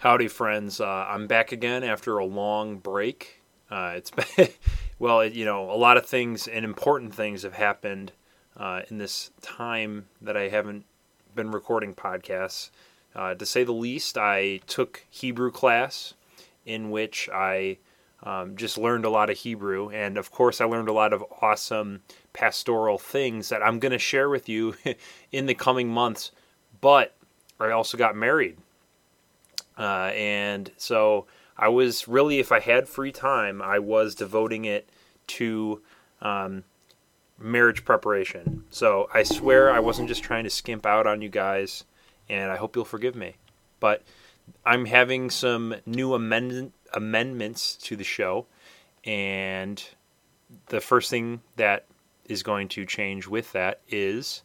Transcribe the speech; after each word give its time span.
Howdy, 0.00 0.28
friends. 0.28 0.80
Uh, 0.80 1.04
I'm 1.10 1.26
back 1.26 1.52
again 1.52 1.84
after 1.84 2.16
a 2.16 2.24
long 2.24 2.78
break. 2.78 3.42
Uh, 3.70 3.92
it's 3.96 4.10
been, 4.36 4.48
well, 4.98 5.20
it, 5.20 5.34
you 5.34 5.44
know, 5.44 5.70
a 5.70 5.76
lot 5.76 5.98
of 5.98 6.06
things 6.06 6.48
and 6.48 6.64
important 6.64 7.14
things 7.14 7.42
have 7.42 7.52
happened 7.52 8.12
uh, 8.56 8.80
in 8.88 8.96
this 8.96 9.30
time 9.42 10.06
that 10.22 10.38
I 10.38 10.48
haven't 10.48 10.86
been 11.34 11.50
recording 11.50 11.92
podcasts. 11.92 12.70
Uh, 13.14 13.34
to 13.34 13.44
say 13.44 13.62
the 13.62 13.74
least, 13.74 14.16
I 14.16 14.60
took 14.66 15.04
Hebrew 15.10 15.50
class 15.50 16.14
in 16.64 16.90
which 16.90 17.28
I 17.30 17.76
um, 18.22 18.56
just 18.56 18.78
learned 18.78 19.04
a 19.04 19.10
lot 19.10 19.28
of 19.28 19.36
Hebrew. 19.36 19.90
And 19.90 20.16
of 20.16 20.30
course, 20.30 20.62
I 20.62 20.64
learned 20.64 20.88
a 20.88 20.94
lot 20.94 21.12
of 21.12 21.22
awesome 21.42 22.00
pastoral 22.32 22.96
things 22.96 23.50
that 23.50 23.62
I'm 23.62 23.78
going 23.78 23.92
to 23.92 23.98
share 23.98 24.30
with 24.30 24.48
you 24.48 24.76
in 25.30 25.44
the 25.44 25.52
coming 25.52 25.88
months. 25.88 26.30
But 26.80 27.14
I 27.60 27.72
also 27.72 27.98
got 27.98 28.16
married 28.16 28.56
uh, 29.80 30.12
and 30.14 30.70
so 30.76 31.26
I 31.56 31.68
was 31.68 32.06
really, 32.06 32.38
if 32.38 32.52
I 32.52 32.60
had 32.60 32.86
free 32.86 33.12
time, 33.12 33.62
I 33.62 33.78
was 33.78 34.14
devoting 34.14 34.66
it 34.66 34.88
to 35.28 35.80
um, 36.20 36.64
marriage 37.38 37.84
preparation. 37.84 38.64
So 38.68 39.08
I 39.14 39.22
swear 39.22 39.72
I 39.72 39.80
wasn't 39.80 40.08
just 40.08 40.22
trying 40.22 40.44
to 40.44 40.50
skimp 40.50 40.84
out 40.84 41.06
on 41.06 41.22
you 41.22 41.30
guys, 41.30 41.84
and 42.28 42.52
I 42.52 42.56
hope 42.56 42.76
you'll 42.76 42.84
forgive 42.84 43.16
me. 43.16 43.36
But 43.80 44.02
I'm 44.66 44.84
having 44.84 45.30
some 45.30 45.76
new 45.86 46.12
amend- 46.12 46.72
amendments 46.92 47.76
to 47.76 47.96
the 47.96 48.04
show, 48.04 48.46
and 49.04 49.82
the 50.66 50.82
first 50.82 51.08
thing 51.08 51.40
that 51.56 51.86
is 52.26 52.42
going 52.42 52.68
to 52.68 52.84
change 52.84 53.26
with 53.26 53.52
that 53.52 53.80
is 53.88 54.42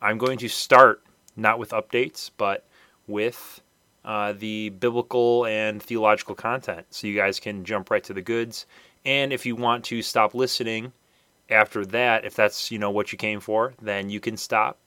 I'm 0.00 0.18
going 0.18 0.38
to 0.38 0.48
start 0.48 1.02
not 1.34 1.58
with 1.58 1.70
updates, 1.70 2.30
but 2.36 2.64
with 3.08 3.60
uh, 4.06 4.32
the 4.32 4.70
biblical 4.70 5.44
and 5.46 5.82
theological 5.82 6.36
content. 6.36 6.86
So 6.90 7.08
you 7.08 7.16
guys 7.16 7.40
can 7.40 7.64
jump 7.64 7.90
right 7.90 8.04
to 8.04 8.14
the 8.14 8.22
goods. 8.22 8.66
And 9.04 9.32
if 9.32 9.44
you 9.44 9.56
want 9.56 9.84
to 9.86 10.00
stop 10.00 10.32
listening 10.32 10.92
after 11.50 11.84
that, 11.86 12.24
if 12.24 12.34
that's 12.34 12.70
you 12.70 12.78
know 12.78 12.90
what 12.90 13.12
you 13.12 13.18
came 13.18 13.40
for, 13.40 13.74
then 13.82 14.08
you 14.08 14.20
can 14.20 14.36
stop. 14.36 14.78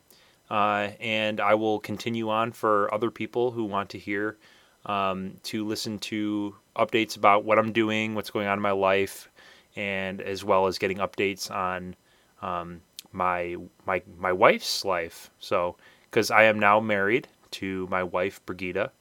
Uh, 0.50 0.90
and 1.00 1.40
I 1.40 1.54
will 1.54 1.80
continue 1.80 2.30
on 2.30 2.54
for 2.54 2.92
other 2.94 3.12
people 3.12 3.52
who 3.52 3.66
want 3.66 3.90
to 3.90 4.00
hear 4.00 4.38
um, 4.86 5.34
to 5.44 5.66
listen 5.68 6.00
to 6.00 6.56
updates 6.76 7.18
about 7.18 7.44
what 7.44 7.60
I'm 7.60 7.72
doing, 7.72 8.16
what's 8.16 8.32
going 8.32 8.48
on 8.48 8.58
in 8.58 8.62
my 8.62 8.72
life, 8.72 9.30
and 9.76 10.22
as 10.22 10.44
well 10.44 10.66
as 10.66 10.80
getting 10.80 10.98
updates 10.98 11.52
on 11.52 11.96
um, 12.42 12.82
my 13.12 13.58
my 13.86 14.02
my 14.18 14.32
wife's 14.32 14.86
life. 14.86 15.30
So 15.40 15.76
because 16.10 16.32
I 16.32 16.44
am 16.44 16.58
now 16.58 16.80
married 16.80 17.28
to 17.52 17.88
my 17.92 18.04
wife 18.04 18.44
Brigida, 18.46 18.92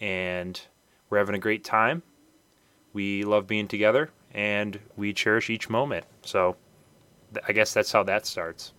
and 0.00 0.60
we're 1.08 1.18
having 1.18 1.34
a 1.34 1.38
great 1.40 1.64
time. 1.64 2.02
We 2.92 3.24
love 3.24 3.46
being 3.46 3.68
together 3.68 4.10
and 4.32 4.78
we 4.96 5.12
cherish 5.12 5.50
each 5.50 5.68
moment. 5.68 6.04
So 6.22 6.56
I 7.46 7.52
guess 7.52 7.72
that's 7.74 7.92
how 7.92 8.02
that 8.04 8.26
starts. 8.26 8.72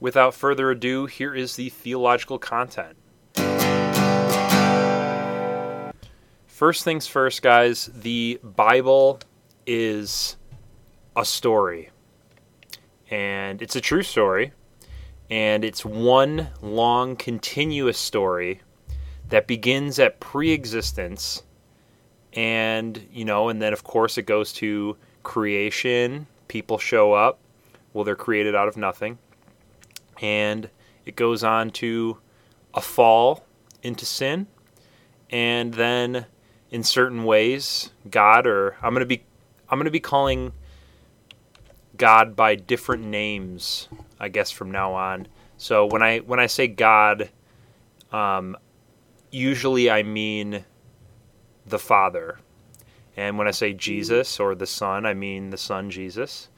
Without 0.00 0.34
further 0.34 0.70
ado, 0.70 1.06
here 1.06 1.34
is 1.34 1.56
the 1.56 1.68
theological 1.70 2.38
content. 2.38 2.96
First 6.46 6.84
things 6.84 7.06
first, 7.06 7.42
guys, 7.42 7.90
the 7.94 8.40
Bible 8.42 9.20
is 9.66 10.36
a 11.16 11.24
story. 11.24 11.90
And 13.10 13.62
it's 13.62 13.76
a 13.76 13.80
true 13.80 14.02
story. 14.02 14.52
And 15.30 15.64
it's 15.64 15.84
one 15.84 16.48
long, 16.62 17.16
continuous 17.16 17.98
story 17.98 18.62
that 19.28 19.46
begins 19.46 19.98
at 19.98 20.20
pre-existence 20.20 21.42
and 22.34 23.06
you 23.12 23.24
know 23.24 23.48
and 23.48 23.60
then 23.60 23.72
of 23.72 23.84
course 23.84 24.18
it 24.18 24.22
goes 24.22 24.52
to 24.52 24.96
creation. 25.22 26.26
People 26.48 26.78
show 26.78 27.12
up. 27.12 27.38
Well 27.92 28.04
they're 28.04 28.16
created 28.16 28.54
out 28.54 28.68
of 28.68 28.76
nothing. 28.76 29.18
And 30.20 30.70
it 31.04 31.16
goes 31.16 31.44
on 31.44 31.70
to 31.70 32.18
a 32.74 32.80
fall 32.80 33.44
into 33.82 34.04
sin. 34.04 34.46
And 35.30 35.74
then 35.74 36.26
in 36.70 36.82
certain 36.82 37.24
ways 37.24 37.90
god 38.10 38.46
or 38.46 38.76
i'm 38.82 38.92
going 38.92 39.00
to 39.00 39.06
be 39.06 39.22
i'm 39.70 39.78
going 39.78 39.86
to 39.86 39.90
be 39.90 40.00
calling 40.00 40.52
god 41.96 42.36
by 42.36 42.54
different 42.54 43.02
names 43.04 43.88
i 44.20 44.28
guess 44.28 44.50
from 44.50 44.70
now 44.70 44.92
on. 44.92 45.26
So 45.56 45.86
when 45.86 46.02
i 46.02 46.18
when 46.18 46.40
i 46.40 46.46
say 46.46 46.66
god 46.66 47.30
um, 48.12 48.56
usually 49.30 49.90
I 49.90 50.02
mean 50.02 50.64
the 51.66 51.78
Father. 51.78 52.38
And 53.16 53.36
when 53.36 53.48
I 53.48 53.52
say 53.52 53.72
Jesus 53.72 54.38
or 54.38 54.54
the 54.54 54.66
Son, 54.66 55.04
I 55.04 55.14
mean 55.14 55.50
the 55.50 55.58
Son 55.58 55.90
Jesus. 55.90 56.48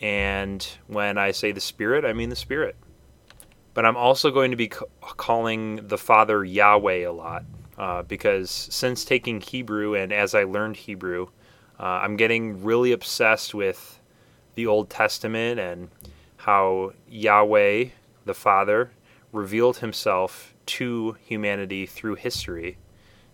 And 0.00 0.66
when 0.86 1.18
I 1.18 1.32
say 1.32 1.52
the 1.52 1.60
Spirit, 1.60 2.04
I 2.04 2.12
mean 2.12 2.28
the 2.28 2.36
Spirit. 2.36 2.76
But 3.74 3.84
I'm 3.84 3.96
also 3.96 4.30
going 4.30 4.52
to 4.52 4.56
be 4.56 4.68
calling 4.68 5.88
the 5.88 5.98
Father 5.98 6.44
Yahweh 6.44 7.06
a 7.06 7.12
lot 7.12 7.44
uh, 7.76 8.02
because 8.02 8.50
since 8.50 9.04
taking 9.04 9.40
Hebrew 9.40 9.94
and 9.94 10.12
as 10.12 10.34
I 10.34 10.44
learned 10.44 10.76
Hebrew, 10.76 11.28
uh, 11.78 11.82
I'm 11.82 12.16
getting 12.16 12.62
really 12.62 12.92
obsessed 12.92 13.52
with 13.52 14.00
the 14.54 14.66
Old 14.66 14.90
Testament 14.90 15.58
and 15.58 15.88
how 16.36 16.92
Yahweh, 17.08 17.86
the 18.24 18.34
Father, 18.34 18.92
revealed 19.32 19.78
himself 19.78 20.53
to 20.66 21.16
humanity 21.24 21.86
through 21.86 22.16
history 22.16 22.78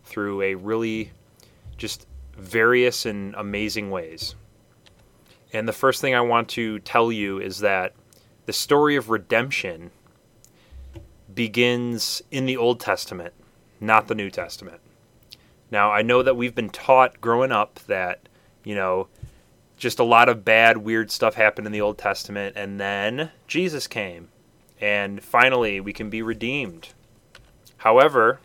through 0.04 0.42
a 0.42 0.54
really 0.54 1.12
just 1.76 2.06
various 2.36 3.06
and 3.06 3.34
amazing 3.34 3.90
ways. 3.90 4.34
And 5.52 5.66
the 5.68 5.72
first 5.72 6.00
thing 6.00 6.14
I 6.14 6.20
want 6.20 6.48
to 6.50 6.78
tell 6.80 7.10
you 7.10 7.38
is 7.38 7.60
that 7.60 7.92
the 8.46 8.52
story 8.52 8.96
of 8.96 9.10
redemption 9.10 9.90
begins 11.32 12.22
in 12.30 12.46
the 12.46 12.56
Old 12.56 12.80
Testament, 12.80 13.34
not 13.80 14.08
the 14.08 14.14
New 14.14 14.30
Testament. 14.30 14.80
Now, 15.70 15.92
I 15.92 16.02
know 16.02 16.22
that 16.22 16.36
we've 16.36 16.54
been 16.54 16.70
taught 16.70 17.20
growing 17.20 17.52
up 17.52 17.78
that, 17.86 18.28
you 18.64 18.74
know, 18.74 19.08
just 19.76 19.98
a 19.98 20.04
lot 20.04 20.28
of 20.28 20.44
bad, 20.44 20.78
weird 20.78 21.10
stuff 21.10 21.34
happened 21.34 21.66
in 21.66 21.72
the 21.72 21.80
Old 21.80 21.98
Testament, 21.98 22.56
and 22.56 22.78
then 22.78 23.30
Jesus 23.46 23.86
came. 23.86 24.28
And 24.80 25.22
finally, 25.22 25.80
we 25.80 25.92
can 25.92 26.10
be 26.10 26.22
redeemed. 26.22 26.90
However, 27.80 28.40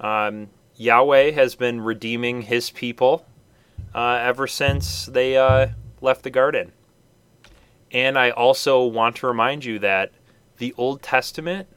um, 0.00 0.50
Yahweh 0.76 1.30
has 1.30 1.54
been 1.54 1.80
redeeming 1.80 2.42
his 2.42 2.68
people 2.68 3.24
uh, 3.94 4.18
ever 4.20 4.46
since 4.46 5.06
they 5.06 5.38
uh, 5.38 5.68
left 6.02 6.24
the 6.24 6.30
garden. 6.30 6.72
And 7.90 8.18
I 8.18 8.30
also 8.30 8.84
want 8.84 9.16
to 9.16 9.26
remind 9.26 9.64
you 9.64 9.78
that 9.78 10.12
the 10.58 10.74
Old 10.76 11.00
Testament 11.00 11.68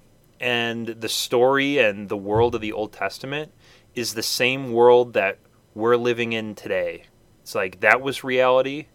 and 0.42 0.88
the 0.88 1.08
story 1.08 1.78
and 1.78 2.10
the 2.10 2.18
world 2.18 2.54
of 2.54 2.60
the 2.60 2.74
Old 2.74 2.92
Testament 2.92 3.54
is 3.96 4.14
the 4.14 4.22
same 4.22 4.74
world 4.74 5.14
that 5.14 5.38
we're 5.74 5.96
living 5.96 6.34
in 6.34 6.54
today. 6.54 7.06
It's 7.44 7.56
like 7.56 7.80
that 7.80 8.02
was 8.02 8.26
reality 8.26 8.88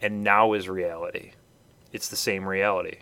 and 0.00 0.22
now 0.22 0.52
is 0.52 0.68
reality. 0.68 1.32
It's 1.92 2.08
the 2.08 2.16
same 2.16 2.46
reality. 2.46 2.98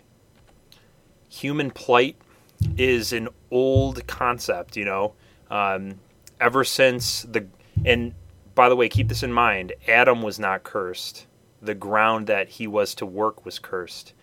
Human 1.29 1.69
plight 1.69 2.15
is 2.77 3.13
an 3.13 3.29
old 3.51 4.05
concept, 4.07 4.77
you 4.77 4.85
know. 4.85 5.13
Um, 5.49 5.99
ever 6.39 6.63
since 6.63 7.23
the 7.23 7.47
and 7.85 8.13
by 8.55 8.69
the 8.69 8.75
way, 8.75 8.89
keep 8.89 9.07
this 9.07 9.23
in 9.23 9.33
mind: 9.33 9.73
Adam 9.87 10.21
was 10.21 10.39
not 10.39 10.63
cursed. 10.63 11.27
The 11.61 11.75
ground 11.75 12.27
that 12.27 12.49
he 12.49 12.67
was 12.67 12.93
to 12.95 13.05
work 13.05 13.45
was 13.45 13.59
cursed. 13.59 14.13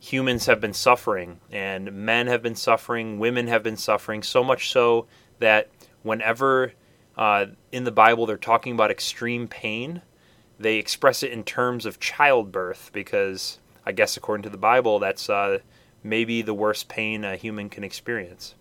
Humans 0.00 0.46
have 0.46 0.60
been 0.60 0.72
suffering, 0.72 1.40
and 1.52 1.92
men 1.92 2.26
have 2.26 2.42
been 2.42 2.56
suffering, 2.56 3.20
women 3.20 3.46
have 3.46 3.62
been 3.62 3.76
suffering, 3.76 4.24
so 4.24 4.42
much 4.42 4.70
so 4.70 5.06
that 5.38 5.68
whenever 6.02 6.72
uh, 7.16 7.46
in 7.70 7.84
the 7.84 7.92
Bible 7.92 8.26
they're 8.26 8.36
talking 8.36 8.72
about 8.72 8.90
extreme 8.90 9.46
pain, 9.46 10.02
they 10.58 10.76
express 10.76 11.22
it 11.22 11.30
in 11.30 11.44
terms 11.44 11.86
of 11.86 12.00
childbirth 12.00 12.90
because 12.92 13.58
I 13.84 13.92
guess 13.92 14.16
according 14.16 14.42
to 14.44 14.50
the 14.50 14.58
Bible, 14.58 14.98
that's 14.98 15.28
uh, 15.28 15.58
maybe 16.02 16.42
the 16.42 16.54
worst 16.54 16.88
pain 16.88 17.24
a 17.24 17.36
human 17.36 17.68
can 17.68 17.84
experience. 17.84 18.54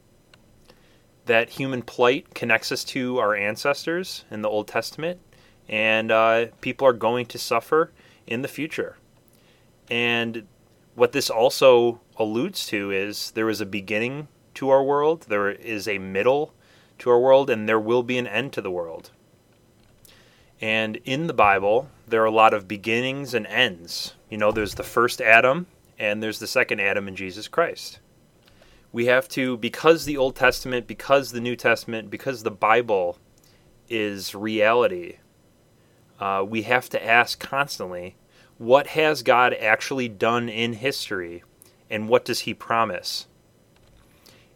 That 1.25 1.51
human 1.51 1.81
plight 1.81 2.33
connects 2.33 2.71
us 2.71 2.83
to 2.85 3.19
our 3.19 3.35
ancestors 3.35 4.25
in 4.31 4.41
the 4.41 4.49
Old 4.49 4.67
Testament, 4.67 5.19
and 5.69 6.11
uh, 6.11 6.47
people 6.61 6.88
are 6.88 6.93
going 6.93 7.25
to 7.27 7.38
suffer 7.38 7.91
in 8.27 8.41
the 8.41 8.47
future. 8.47 8.97
And 9.89 10.47
what 10.95 11.11
this 11.11 11.29
also 11.29 12.01
alludes 12.17 12.65
to 12.67 12.91
is 12.91 13.31
there 13.31 13.49
is 13.49 13.61
a 13.61 13.65
beginning 13.65 14.27
to 14.55 14.69
our 14.69 14.83
world, 14.83 15.25
there 15.29 15.49
is 15.49 15.88
a 15.88 15.97
middle 15.97 16.53
to 16.99 17.09
our 17.09 17.19
world, 17.19 17.49
and 17.49 17.67
there 17.67 17.79
will 17.79 18.03
be 18.03 18.17
an 18.17 18.27
end 18.27 18.53
to 18.53 18.61
the 18.61 18.71
world. 18.71 19.11
And 20.59 20.97
in 21.05 21.27
the 21.27 21.33
Bible, 21.33 21.89
there 22.07 22.21
are 22.21 22.25
a 22.25 22.31
lot 22.31 22.53
of 22.53 22.67
beginnings 22.67 23.33
and 23.33 23.47
ends. 23.47 24.13
You 24.29 24.38
know, 24.38 24.51
there's 24.51 24.75
the 24.75 24.83
first 24.83 25.19
Adam, 25.19 25.65
and 26.01 26.21
there's 26.21 26.39
the 26.39 26.48
second 26.48 26.81
Adam 26.81 27.07
in 27.07 27.15
Jesus 27.15 27.48
Christ. 27.48 28.00
We 28.92 29.06
have 29.06 29.30
to, 29.30 29.56
because 29.57 30.03
the 30.03 30.18
Old 30.18 30.36
Testament, 30.36 30.88
because 30.88 31.31
the 31.31 31.39
New 31.39 31.56
Testament, 31.56 32.09
because 32.09 32.42
the 32.42 32.50
Bible 32.50 33.19
is 33.88 34.33
reality. 34.33 35.18
Uh, 36.19 36.44
we 36.45 36.63
have 36.63 36.89
to 36.89 37.06
ask 37.06 37.39
constantly 37.39 38.15
what 38.57 38.88
has 38.88 39.21
God 39.21 39.53
actually 39.53 40.09
done 40.09 40.50
in 40.50 40.74
history 40.74 41.44
and 41.88 42.09
what 42.09 42.25
does 42.25 42.42
he 42.42 42.53
promise? 42.56 43.27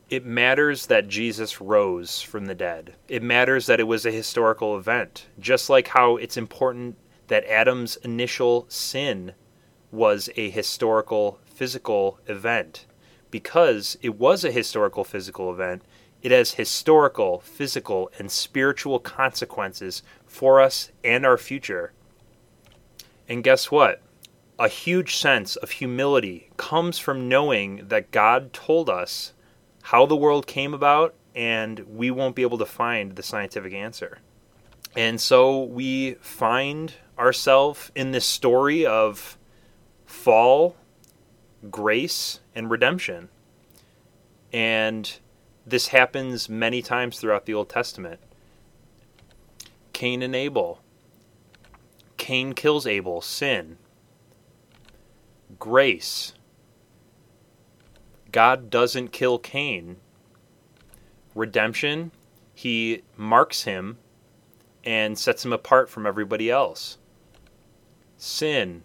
It 0.10 0.26
matters 0.26 0.88
that 0.88 1.08
Jesus 1.08 1.62
rose 1.62 2.22
from 2.22 2.48
the 2.48 2.56
dead. 2.56 2.96
It 3.08 3.22
matters 3.22 3.68
that 3.68 3.80
it 3.80 3.88
was 3.88 4.04
a 4.04 4.12
historical 4.12 4.78
event, 4.78 5.28
just 5.40 5.70
like 5.70 5.90
how 5.90 6.18
it's 6.18 6.38
important 6.38 6.98
that 7.28 7.46
Adam's 7.46 7.98
initial 7.98 8.66
sin 8.68 9.34
was 9.96 10.30
a 10.36 10.50
historical 10.50 11.40
physical 11.46 12.20
event. 12.28 12.86
Because 13.32 13.98
it 14.02 14.20
was 14.20 14.44
a 14.44 14.52
historical 14.52 15.04
physical 15.04 15.52
event, 15.52 15.84
it 16.22 16.32
has 16.32 16.54
historical, 16.54 17.40
physical, 17.40 18.12
and 18.18 18.32
spiritual 18.32 19.00
consequences 19.00 20.04
for 20.26 20.62
us 20.62 20.92
and 21.04 21.26
our 21.26 21.38
future. 21.38 21.94
And 23.28 23.44
guess 23.44 23.72
what? 23.72 24.02
A 24.58 24.68
huge 24.68 25.16
sense 25.16 25.56
of 25.56 25.72
humility 25.72 26.50
comes 26.58 26.98
from 26.98 27.28
knowing 27.28 27.88
that 27.90 28.12
God 28.12 28.54
told 28.54 28.90
us 28.90 29.34
how 29.84 30.06
the 30.06 30.16
world 30.16 30.48
came 30.48 30.74
about, 30.74 31.14
and 31.36 31.80
we 31.82 32.10
won't 32.10 32.36
be 32.36 32.42
able 32.42 32.58
to 32.58 32.66
find 32.66 33.16
the 33.16 33.24
scientific 33.24 33.74
answer. 33.74 34.20
And 34.96 35.20
so 35.20 35.64
we 35.64 36.14
find 36.22 36.94
ourselves 37.20 37.92
in 37.96 38.12
this 38.12 38.26
story 38.26 38.86
of 38.86 39.38
fall, 40.06 40.75
grace, 41.69 42.40
and 42.54 42.69
redemption. 42.69 43.30
And 44.54 45.12
this 45.66 45.88
happens 45.88 46.48
many 46.48 46.81
times 46.81 47.19
throughout 47.19 47.46
the 47.46 47.54
Old 47.54 47.69
Testament. 47.69 48.19
Cain 49.94 50.22
and 50.22 50.36
Abel. 50.36 50.81
Cain 52.18 52.54
kills 52.54 52.86
Abel, 52.86 53.22
sin. 53.22 53.78
Grace. 55.60 56.34
God 58.31 58.69
doesn't 58.69 59.10
kill 59.10 59.40
Cain. 59.40 59.98
Redemption, 61.34 62.12
he 62.54 63.04
marks 63.18 63.63
him 63.63 63.98
and 64.84 65.18
sets 65.18 65.44
him 65.44 65.51
apart 65.51 65.90
from 65.90 66.06
everybody 66.06 66.50
else. 66.50 66.98
Sin, 68.18 68.84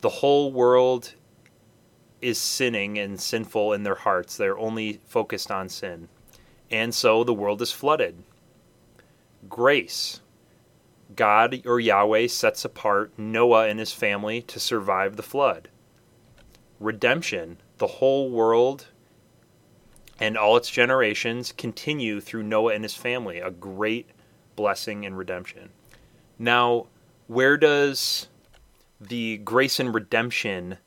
the 0.00 0.08
whole 0.08 0.52
world 0.52 1.14
is 2.20 2.38
sinning 2.38 2.98
and 2.98 3.20
sinful 3.20 3.72
in 3.72 3.82
their 3.82 3.94
hearts. 3.94 4.36
They're 4.36 4.58
only 4.58 5.00
focused 5.06 5.50
on 5.50 5.68
sin. 5.68 6.08
And 6.70 6.94
so 6.94 7.24
the 7.24 7.34
world 7.34 7.62
is 7.62 7.72
flooded. 7.72 8.22
Grace, 9.48 10.20
God 11.14 11.62
or 11.64 11.80
Yahweh 11.80 12.26
sets 12.26 12.64
apart 12.64 13.12
Noah 13.16 13.68
and 13.68 13.78
his 13.78 13.92
family 13.92 14.42
to 14.42 14.60
survive 14.60 15.16
the 15.16 15.22
flood. 15.22 15.68
Redemption, 16.80 17.58
the 17.78 17.86
whole 17.86 18.30
world 18.30 18.88
and 20.20 20.36
all 20.36 20.56
its 20.56 20.70
generations 20.70 21.52
continue 21.52 22.20
through 22.20 22.42
Noah 22.42 22.74
and 22.74 22.84
his 22.84 22.94
family, 22.94 23.38
a 23.38 23.50
great 23.50 24.10
blessing 24.56 25.06
and 25.06 25.16
redemption. 25.16 25.70
Now, 26.38 26.86
where 27.28 27.56
does 27.56 28.28
the 29.00 29.38
grace 29.38 29.78
and 29.78 29.94
redemption 29.94 30.78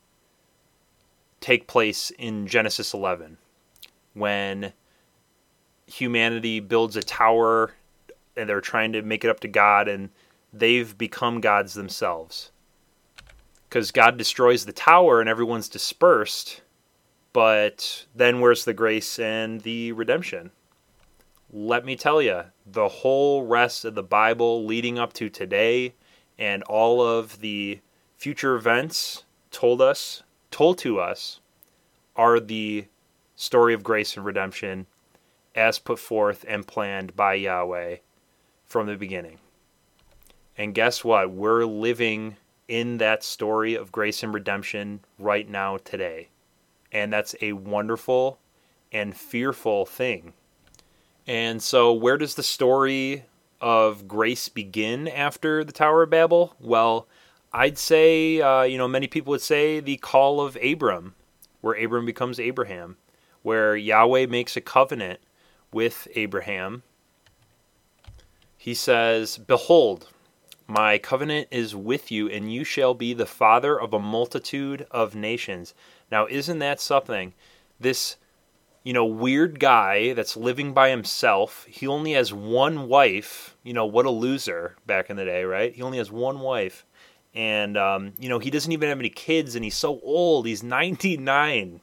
take 1.40 1.66
place 1.66 2.10
in 2.18 2.46
Genesis 2.46 2.94
11 2.94 3.38
when 4.14 4.72
humanity 5.86 6.60
builds 6.60 6.96
a 6.96 7.02
tower 7.02 7.72
and 8.36 8.48
they're 8.48 8.60
trying 8.60 8.92
to 8.92 9.02
make 9.02 9.24
it 9.24 9.30
up 9.30 9.40
to 9.40 9.48
God 9.48 9.88
and 9.88 10.10
they've 10.52 10.96
become 10.96 11.40
gods 11.40 11.74
themselves. 11.74 12.50
Because 13.68 13.90
God 13.90 14.18
destroys 14.18 14.64
the 14.64 14.72
tower 14.72 15.20
and 15.20 15.28
everyone's 15.28 15.68
dispersed, 15.68 16.60
but 17.32 18.06
then 18.14 18.40
where's 18.40 18.64
the 18.64 18.74
grace 18.74 19.18
and 19.18 19.62
the 19.62 19.92
redemption? 19.92 20.50
Let 21.50 21.84
me 21.84 21.96
tell 21.96 22.20
you, 22.20 22.44
the 22.66 22.88
whole 22.88 23.44
rest 23.44 23.84
of 23.84 23.94
the 23.94 24.02
Bible 24.02 24.64
leading 24.64 24.98
up 24.98 25.12
to 25.14 25.28
today 25.28 25.94
and 26.38 26.62
all 26.64 27.02
of 27.02 27.40
the 27.40 27.80
future 28.22 28.54
events 28.54 29.24
told 29.50 29.82
us, 29.82 30.22
told 30.52 30.78
to 30.78 31.00
us, 31.00 31.40
are 32.14 32.38
the 32.38 32.86
story 33.34 33.74
of 33.74 33.82
grace 33.82 34.16
and 34.16 34.24
redemption 34.24 34.86
as 35.56 35.80
put 35.80 35.98
forth 35.98 36.44
and 36.46 36.64
planned 36.64 37.16
by 37.16 37.34
Yahweh 37.34 37.96
from 38.64 38.86
the 38.86 38.94
beginning. 38.94 39.38
And 40.56 40.72
guess 40.72 41.02
what? 41.02 41.32
We're 41.32 41.64
living 41.64 42.36
in 42.68 42.98
that 42.98 43.24
story 43.24 43.74
of 43.74 43.90
grace 43.90 44.22
and 44.22 44.32
redemption 44.32 45.00
right 45.18 45.48
now 45.48 45.78
today. 45.78 46.28
And 46.92 47.12
that's 47.12 47.34
a 47.42 47.54
wonderful 47.54 48.38
and 48.92 49.16
fearful 49.16 49.84
thing. 49.84 50.32
And 51.26 51.60
so, 51.60 51.92
where 51.92 52.18
does 52.18 52.36
the 52.36 52.44
story 52.44 53.24
of 53.60 54.06
grace 54.06 54.48
begin 54.48 55.08
after 55.08 55.64
the 55.64 55.72
Tower 55.72 56.04
of 56.04 56.10
Babel? 56.10 56.54
Well, 56.60 57.08
I'd 57.54 57.76
say, 57.76 58.40
uh, 58.40 58.62
you 58.62 58.78
know, 58.78 58.88
many 58.88 59.06
people 59.06 59.30
would 59.32 59.42
say 59.42 59.80
the 59.80 59.98
call 59.98 60.40
of 60.40 60.56
Abram, 60.62 61.14
where 61.60 61.74
Abram 61.74 62.06
becomes 62.06 62.40
Abraham, 62.40 62.96
where 63.42 63.76
Yahweh 63.76 64.26
makes 64.26 64.56
a 64.56 64.60
covenant 64.60 65.20
with 65.72 66.08
Abraham. 66.14 66.82
He 68.56 68.74
says, 68.74 69.36
Behold, 69.36 70.08
my 70.66 70.96
covenant 70.96 71.48
is 71.50 71.76
with 71.76 72.10
you, 72.10 72.28
and 72.28 72.52
you 72.52 72.64
shall 72.64 72.94
be 72.94 73.12
the 73.12 73.26
father 73.26 73.78
of 73.78 73.92
a 73.92 73.98
multitude 73.98 74.86
of 74.90 75.14
nations. 75.14 75.74
Now, 76.10 76.26
isn't 76.26 76.60
that 76.60 76.80
something? 76.80 77.34
This, 77.78 78.16
you 78.82 78.94
know, 78.94 79.04
weird 79.04 79.60
guy 79.60 80.14
that's 80.14 80.36
living 80.36 80.72
by 80.72 80.88
himself, 80.88 81.66
he 81.68 81.86
only 81.86 82.12
has 82.12 82.32
one 82.32 82.88
wife. 82.88 83.56
You 83.62 83.74
know, 83.74 83.84
what 83.84 84.06
a 84.06 84.10
loser 84.10 84.76
back 84.86 85.10
in 85.10 85.16
the 85.16 85.26
day, 85.26 85.44
right? 85.44 85.74
He 85.74 85.82
only 85.82 85.98
has 85.98 86.10
one 86.10 86.40
wife. 86.40 86.86
And, 87.34 87.76
um, 87.76 88.12
you 88.18 88.28
know, 88.28 88.38
he 88.38 88.50
doesn't 88.50 88.72
even 88.72 88.88
have 88.88 88.98
any 88.98 89.08
kids, 89.08 89.54
and 89.54 89.64
he's 89.64 89.76
so 89.76 90.00
old. 90.02 90.46
He's 90.46 90.62
99. 90.62 91.80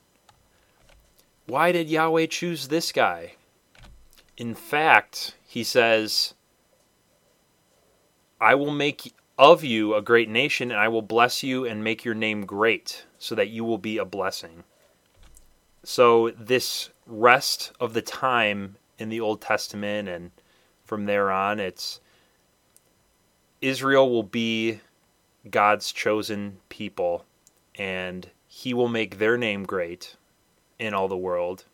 Why 1.47 1.71
did 1.71 1.89
Yahweh 1.89 2.27
choose 2.27 2.67
this 2.67 2.91
guy? 2.91 3.33
In 4.37 4.53
fact, 4.53 5.35
he 5.45 5.63
says, 5.63 6.35
I 8.39 8.55
will 8.55 8.71
make 8.71 9.13
of 9.37 9.63
you 9.63 9.95
a 9.95 10.01
great 10.01 10.29
nation, 10.29 10.69
and 10.69 10.79
I 10.79 10.87
will 10.89 11.01
bless 11.01 11.41
you 11.41 11.65
and 11.65 11.83
make 11.83 12.05
your 12.05 12.13
name 12.13 12.45
great, 12.45 13.05
so 13.17 13.33
that 13.35 13.49
you 13.49 13.63
will 13.63 13.77
be 13.77 13.97
a 13.97 14.05
blessing. 14.05 14.63
So, 15.83 16.29
this 16.31 16.89
rest 17.07 17.71
of 17.79 17.93
the 17.93 18.01
time 18.01 18.75
in 18.99 19.09
the 19.09 19.19
Old 19.19 19.41
Testament 19.41 20.07
and 20.07 20.31
from 20.83 21.05
there 21.05 21.31
on, 21.31 21.59
it's 21.59 21.99
Israel 23.61 24.09
will 24.09 24.23
be 24.23 24.81
God's 25.49 25.91
chosen 25.91 26.57
people, 26.69 27.25
and 27.75 28.29
He 28.47 28.73
will 28.73 28.89
make 28.89 29.19
their 29.19 29.37
name 29.37 29.63
great 29.63 30.15
in 30.79 30.93
all 30.93 31.07
the 31.07 31.17
world, 31.17 31.65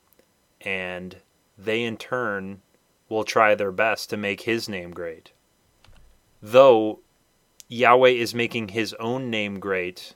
and 0.62 1.18
they 1.58 1.84
in 1.84 1.96
turn 1.98 2.62
will 3.08 3.24
try 3.24 3.56
their 3.56 3.72
best 3.72 4.10
to 4.10 4.18
make 4.18 4.42
his 4.42 4.68
name 4.68 4.92
great. 4.92 5.32
Though 6.42 7.00
Yahweh 7.68 8.10
is 8.10 8.36
making 8.36 8.70
his 8.70 8.94
own 8.96 9.30
name 9.30 9.60
great 9.60 10.16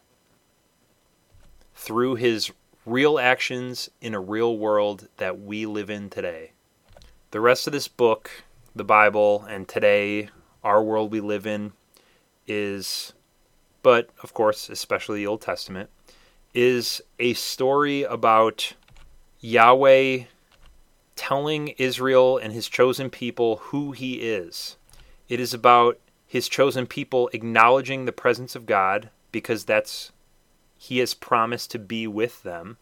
through 1.73 2.15
his 2.15 2.51
real 2.85 3.19
actions 3.19 3.89
in 4.01 4.13
a 4.13 4.19
real 4.19 4.57
world 4.57 5.07
that 5.17 5.39
we 5.39 5.65
live 5.65 5.89
in 5.89 6.09
today. 6.09 6.51
The 7.31 7.39
rest 7.39 7.67
of 7.67 7.73
this 7.73 7.87
book, 7.87 8.43
the 8.75 8.83
Bible, 8.83 9.45
and 9.47 9.67
today, 9.67 10.29
our 10.63 10.83
world 10.83 11.11
we 11.11 11.21
live 11.21 11.45
in, 11.45 11.73
is, 12.47 13.13
but 13.81 14.09
of 14.23 14.33
course, 14.33 14.69
especially 14.69 15.19
the 15.19 15.27
Old 15.27 15.41
Testament, 15.41 15.89
is 16.53 17.01
a 17.19 17.33
story 17.33 18.03
about 18.03 18.73
Yahweh 19.39 20.23
telling 21.15 21.69
Israel 21.77 22.37
and 22.37 22.53
his 22.53 22.67
chosen 22.67 23.09
people 23.09 23.57
who 23.57 23.91
he 23.91 24.15
is. 24.15 24.77
It 25.27 25.39
is 25.39 25.53
about 25.53 25.99
his 26.25 26.47
chosen 26.47 26.87
people 26.87 27.29
acknowledging 27.33 28.05
the 28.05 28.11
presence 28.11 28.55
of 28.55 28.65
God 28.65 29.09
because 29.31 29.65
that's 29.65 30.11
he 30.77 30.99
has 30.99 31.13
promised 31.13 31.71
to 31.71 31.79
be 31.79 32.07
with 32.07 32.43
them 32.43 32.77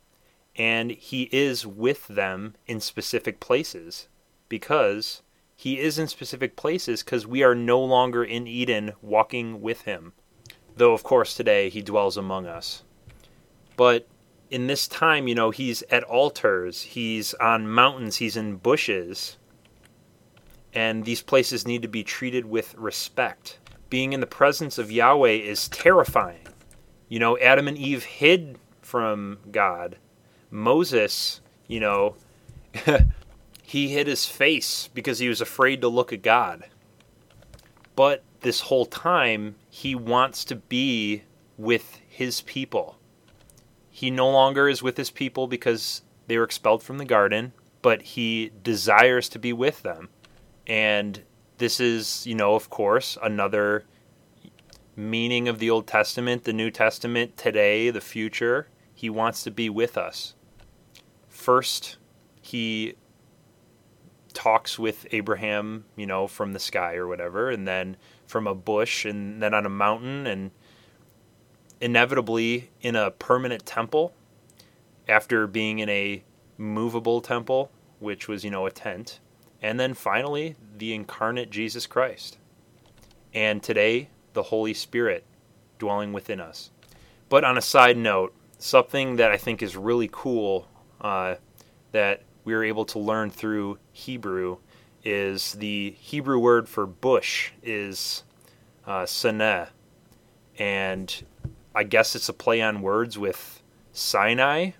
and 0.55 0.91
he 0.91 1.23
is 1.31 1.65
with 1.65 2.07
them 2.07 2.55
in 2.67 2.79
specific 2.79 3.39
places 3.39 4.07
because 4.49 5.21
he 5.55 5.79
is 5.79 5.97
in 5.97 6.07
specific 6.07 6.55
places 6.55 7.03
because 7.03 7.25
we 7.25 7.43
are 7.43 7.55
no 7.55 7.79
longer 7.79 8.23
in 8.23 8.47
Eden 8.47 8.93
walking 9.01 9.61
with 9.61 9.81
him. 9.81 10.13
Though, 10.77 10.93
of 10.93 11.03
course, 11.03 11.33
today 11.33 11.69
he 11.69 11.81
dwells 11.81 12.17
among 12.17 12.45
us. 12.45 12.83
But 13.75 14.07
in 14.49 14.67
this 14.67 14.87
time, 14.87 15.27
you 15.27 15.35
know, 15.35 15.51
he's 15.51 15.83
at 15.89 16.03
altars, 16.03 16.81
he's 16.83 17.33
on 17.35 17.67
mountains, 17.67 18.17
he's 18.17 18.37
in 18.37 18.57
bushes. 18.57 19.37
and 20.73 21.05
these 21.05 21.21
places 21.23 21.65
need 21.65 21.81
to 21.81 21.87
be 21.87 22.03
treated 22.03 22.45
with 22.45 22.75
respect. 22.75 23.57
Being 23.89 24.13
in 24.13 24.19
the 24.19 24.27
presence 24.27 24.77
of 24.77 24.91
Yahweh 24.91 25.31
is 25.31 25.67
terrifying. 25.69 26.47
You 27.09 27.19
know, 27.19 27.37
Adam 27.39 27.67
and 27.67 27.77
Eve 27.77 28.03
hid 28.03 28.59
from 28.81 29.39
God. 29.51 29.97
Moses, 30.51 31.41
you 31.67 31.79
know, 31.79 32.15
he 33.63 33.89
hid 33.89 34.07
his 34.07 34.25
face 34.25 34.89
because 34.93 35.19
he 35.19 35.29
was 35.29 35.41
afraid 35.41 35.81
to 35.81 35.87
look 35.87 36.13
at 36.13 36.21
God. 36.21 36.65
But 37.95 38.23
this 38.41 38.61
whole 38.61 38.85
time, 38.85 39.55
he 39.77 39.93
wants 39.93 40.43
to 40.43 40.55
be 40.55 41.21
with 41.55 41.99
his 42.07 42.41
people. 42.41 42.97
He 43.91 44.09
no 44.09 44.27
longer 44.27 44.67
is 44.67 44.81
with 44.81 44.97
his 44.97 45.11
people 45.11 45.45
because 45.45 46.01
they 46.25 46.35
were 46.35 46.43
expelled 46.43 46.81
from 46.81 46.97
the 46.97 47.05
garden, 47.05 47.53
but 47.83 48.01
he 48.01 48.51
desires 48.63 49.29
to 49.29 49.37
be 49.37 49.53
with 49.53 49.83
them. 49.83 50.09
And 50.65 51.21
this 51.59 51.79
is, 51.79 52.25
you 52.25 52.33
know, 52.33 52.55
of 52.55 52.71
course, 52.71 53.19
another 53.21 53.85
meaning 54.95 55.47
of 55.47 55.59
the 55.59 55.69
Old 55.69 55.85
Testament, 55.85 56.45
the 56.45 56.53
New 56.53 56.71
Testament, 56.71 57.37
today, 57.37 57.91
the 57.91 58.01
future. 58.01 58.69
He 58.95 59.11
wants 59.11 59.43
to 59.43 59.51
be 59.51 59.69
with 59.69 59.95
us. 59.95 60.33
First, 61.27 61.97
he 62.41 62.95
talks 64.33 64.79
with 64.79 65.05
Abraham, 65.11 65.85
you 65.95 66.07
know, 66.07 66.25
from 66.25 66.53
the 66.53 66.59
sky 66.59 66.95
or 66.95 67.05
whatever, 67.05 67.51
and 67.51 67.67
then 67.67 67.95
from 68.27 68.45
a 68.45 68.53
bush, 68.53 69.05
and 69.05 69.41
then 69.41 69.53
on 69.53 69.65
a 69.65 69.69
mountain, 69.69 70.27
and 70.27 70.51
inevitably 71.81 72.69
in 72.81 72.95
a 72.95 73.11
permanent 73.11 73.65
temple 73.65 74.13
after 75.07 75.47
being 75.47 75.79
in 75.79 75.89
a 75.89 76.23
movable 76.57 77.21
temple, 77.21 77.71
which 77.99 78.27
was, 78.27 78.43
you 78.43 78.51
know, 78.51 78.65
a 78.65 78.71
tent. 78.71 79.19
And 79.61 79.79
then 79.79 79.93
finally, 79.93 80.55
the 80.77 80.93
incarnate 80.93 81.49
Jesus 81.49 81.87
Christ. 81.87 82.37
And 83.33 83.63
today, 83.63 84.09
the 84.33 84.43
Holy 84.43 84.73
Spirit 84.73 85.23
dwelling 85.79 86.13
within 86.13 86.39
us. 86.39 86.71
But 87.29 87.43
on 87.43 87.57
a 87.57 87.61
side 87.61 87.97
note, 87.97 88.33
something 88.57 89.17
that 89.17 89.31
I 89.31 89.37
think 89.37 89.61
is 89.61 89.75
really 89.75 90.09
cool 90.11 90.67
uh, 91.01 91.35
that 91.91 92.23
we 92.43 92.53
were 92.53 92.63
able 92.63 92.85
to 92.85 92.99
learn 92.99 93.29
through 93.29 93.77
Hebrew 93.91 94.57
is 95.03 95.53
the 95.53 95.95
Hebrew 95.99 96.39
word 96.39 96.67
for 96.67 96.85
bush 96.85 97.51
is 97.63 98.23
uh. 98.85 99.05
And 100.59 101.25
I 101.75 101.83
guess 101.83 102.15
it's 102.15 102.29
a 102.29 102.33
play 102.33 102.61
on 102.61 102.81
words 102.81 103.17
with 103.17 103.61
Sinai. 103.91 104.71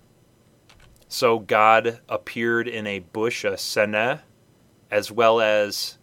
So 1.08 1.38
God 1.38 2.00
appeared 2.08 2.68
in 2.68 2.86
a 2.86 2.98
bush, 2.98 3.44
a 3.44 3.52
seneh, 3.52 4.20
as 4.90 5.10
well 5.10 5.40
as 5.40 5.98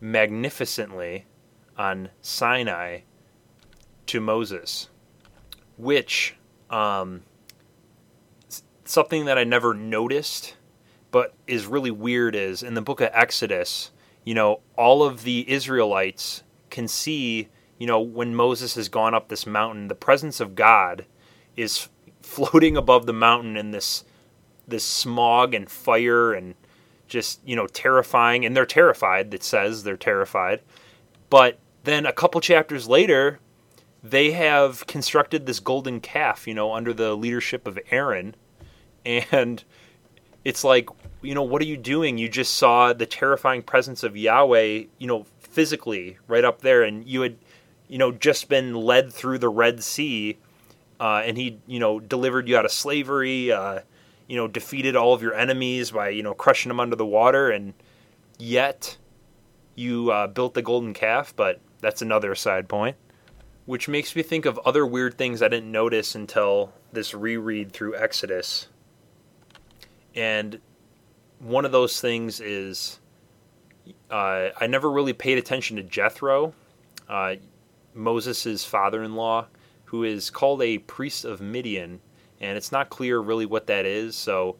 magnificently 0.00 1.26
on 1.76 2.10
Sinai 2.20 3.00
to 4.06 4.20
Moses, 4.20 4.88
which 5.76 6.34
um, 6.70 7.22
something 8.84 9.24
that 9.26 9.38
I 9.38 9.44
never 9.44 9.74
noticed, 9.74 10.56
but 11.10 11.34
is 11.46 11.66
really 11.66 11.90
weird 11.90 12.34
is 12.34 12.62
in 12.62 12.74
the 12.74 12.82
book 12.82 13.00
of 13.00 13.10
Exodus, 13.12 13.90
you 14.24 14.34
know, 14.34 14.60
all 14.76 15.02
of 15.02 15.22
the 15.24 15.50
Israelites 15.50 16.42
can 16.70 16.86
see 16.86 17.48
you 17.80 17.86
know, 17.86 17.98
when 17.98 18.34
Moses 18.34 18.74
has 18.74 18.90
gone 18.90 19.14
up 19.14 19.28
this 19.28 19.46
mountain, 19.46 19.88
the 19.88 19.94
presence 19.94 20.38
of 20.38 20.54
God 20.54 21.06
is 21.56 21.88
floating 22.20 22.76
above 22.76 23.06
the 23.06 23.12
mountain 23.14 23.56
in 23.56 23.72
this 23.72 24.04
this 24.68 24.84
smog 24.84 25.52
and 25.52 25.68
fire 25.68 26.32
and 26.32 26.54
just, 27.08 27.40
you 27.44 27.56
know, 27.56 27.66
terrifying 27.66 28.44
and 28.44 28.54
they're 28.54 28.66
terrified, 28.66 29.34
it 29.34 29.42
says 29.42 29.82
they're 29.82 29.96
terrified. 29.96 30.60
But 31.30 31.58
then 31.82 32.06
a 32.06 32.12
couple 32.12 32.40
chapters 32.40 32.86
later, 32.86 33.40
they 34.04 34.30
have 34.32 34.86
constructed 34.86 35.46
this 35.46 35.58
golden 35.58 36.00
calf, 36.00 36.46
you 36.46 36.54
know, 36.54 36.72
under 36.72 36.92
the 36.92 37.16
leadership 37.16 37.66
of 37.66 37.80
Aaron. 37.90 38.36
And 39.04 39.64
it's 40.44 40.62
like, 40.62 40.90
you 41.22 41.34
know, 41.34 41.42
what 41.42 41.62
are 41.62 41.66
you 41.66 41.76
doing? 41.76 42.18
You 42.18 42.28
just 42.28 42.54
saw 42.56 42.92
the 42.92 43.06
terrifying 43.06 43.62
presence 43.62 44.02
of 44.02 44.16
Yahweh, 44.16 44.84
you 44.98 45.06
know, 45.06 45.26
physically 45.40 46.18
right 46.28 46.44
up 46.44 46.62
there 46.62 46.82
and 46.82 47.06
you 47.06 47.22
had 47.22 47.36
you 47.90 47.98
know, 47.98 48.12
just 48.12 48.48
been 48.48 48.72
led 48.72 49.12
through 49.12 49.38
the 49.38 49.48
Red 49.48 49.82
Sea, 49.82 50.38
uh, 51.00 51.22
and 51.24 51.36
he, 51.36 51.58
you 51.66 51.80
know, 51.80 51.98
delivered 51.98 52.48
you 52.48 52.56
out 52.56 52.64
of 52.64 52.70
slavery, 52.70 53.50
uh, 53.50 53.80
you 54.28 54.36
know, 54.36 54.46
defeated 54.46 54.94
all 54.94 55.12
of 55.12 55.22
your 55.22 55.34
enemies 55.34 55.90
by, 55.90 56.10
you 56.10 56.22
know, 56.22 56.32
crushing 56.32 56.70
them 56.70 56.78
under 56.78 56.94
the 56.94 57.04
water, 57.04 57.50
and 57.50 57.74
yet 58.38 58.96
you 59.74 60.12
uh, 60.12 60.28
built 60.28 60.54
the 60.54 60.62
golden 60.62 60.94
calf, 60.94 61.34
but 61.34 61.60
that's 61.80 62.00
another 62.00 62.36
side 62.36 62.68
point. 62.68 62.96
Which 63.66 63.88
makes 63.88 64.14
me 64.14 64.22
think 64.22 64.46
of 64.46 64.58
other 64.60 64.86
weird 64.86 65.18
things 65.18 65.42
I 65.42 65.48
didn't 65.48 65.72
notice 65.72 66.14
until 66.14 66.72
this 66.92 67.12
reread 67.12 67.72
through 67.72 67.96
Exodus. 67.96 68.68
And 70.14 70.60
one 71.40 71.64
of 71.64 71.72
those 71.72 72.00
things 72.00 72.40
is 72.40 73.00
uh, 74.10 74.50
I 74.58 74.66
never 74.66 74.90
really 74.90 75.12
paid 75.12 75.38
attention 75.38 75.76
to 75.76 75.82
Jethro. 75.82 76.54
Uh, 77.08 77.36
Moses' 77.94 78.64
father 78.64 79.02
in 79.02 79.16
law, 79.16 79.46
who 79.86 80.04
is 80.04 80.30
called 80.30 80.62
a 80.62 80.78
priest 80.78 81.24
of 81.24 81.40
Midian, 81.40 82.00
and 82.40 82.56
it's 82.56 82.70
not 82.70 82.90
clear 82.90 83.18
really 83.18 83.46
what 83.46 83.66
that 83.66 83.84
is. 83.84 84.14
So 84.14 84.56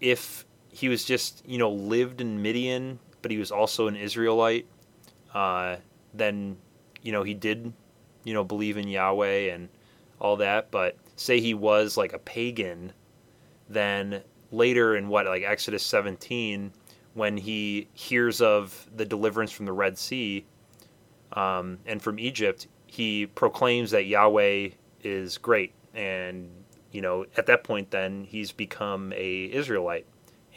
if 0.00 0.44
he 0.68 0.88
was 0.88 1.04
just, 1.04 1.42
you 1.46 1.58
know, 1.58 1.70
lived 1.70 2.20
in 2.20 2.42
Midian, 2.42 2.98
but 3.22 3.30
he 3.30 3.38
was 3.38 3.50
also 3.50 3.86
an 3.86 3.96
Israelite, 3.96 4.66
uh, 5.32 5.76
then, 6.12 6.56
you 7.02 7.12
know, 7.12 7.22
he 7.22 7.34
did, 7.34 7.72
you 8.24 8.34
know, 8.34 8.44
believe 8.44 8.76
in 8.76 8.88
Yahweh 8.88 9.52
and 9.52 9.68
all 10.20 10.36
that. 10.36 10.70
But 10.70 10.96
say 11.16 11.40
he 11.40 11.54
was 11.54 11.96
like 11.96 12.12
a 12.12 12.18
pagan, 12.18 12.92
then 13.68 14.22
later 14.54 14.96
in 14.96 15.08
what, 15.08 15.26
like 15.26 15.42
Exodus 15.42 15.82
17, 15.84 16.72
when 17.14 17.36
he 17.36 17.88
hears 17.92 18.40
of 18.40 18.88
the 18.94 19.04
deliverance 19.04 19.50
from 19.50 19.66
the 19.66 19.72
Red 19.72 19.98
Sea, 19.98 20.46
um, 21.32 21.78
and 21.86 22.00
from 22.00 22.18
Egypt, 22.18 22.68
he 22.86 23.26
proclaims 23.26 23.90
that 23.90 24.06
Yahweh 24.06 24.70
is 25.02 25.38
great, 25.38 25.72
and 25.94 26.50
you 26.92 27.00
know 27.00 27.26
at 27.36 27.46
that 27.46 27.64
point, 27.64 27.90
then 27.90 28.24
he's 28.24 28.52
become 28.52 29.12
a 29.14 29.52
Israelite. 29.52 30.06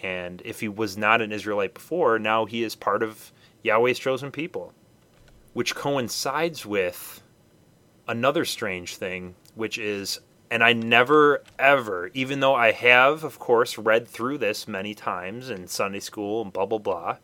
And 0.04 0.44
if 0.46 0.60
he 0.60 0.68
was 0.68 0.96
not 0.96 1.22
an 1.22 1.32
Israelite 1.32 1.74
before, 1.74 2.20
now 2.20 2.46
he 2.46 2.64
is 2.64 2.76
part 2.76 3.02
of 3.02 3.32
Yahweh's 3.64 3.98
chosen 3.98 4.32
people, 4.32 4.74
which 5.54 5.74
coincides 5.74 6.66
with 6.66 7.24
another 8.08 8.46
strange 8.46 8.96
thing, 8.96 9.36
which 9.56 9.80
is, 9.80 10.20
and 10.50 10.64
I 10.64 10.74
never 10.74 11.44
ever, 11.60 12.10
even 12.14 12.40
though 12.40 12.56
I 12.56 12.72
have, 12.72 13.24
of 13.24 13.40
course, 13.40 13.78
read 13.78 14.08
through 14.08 14.38
this 14.38 14.68
many 14.68 14.94
times 14.94 15.50
in 15.50 15.68
Sunday 15.68 16.00
school 16.00 16.42
and 16.42 16.54
blah 16.54 16.66
blah 16.66 16.78
blah, 16.78 17.18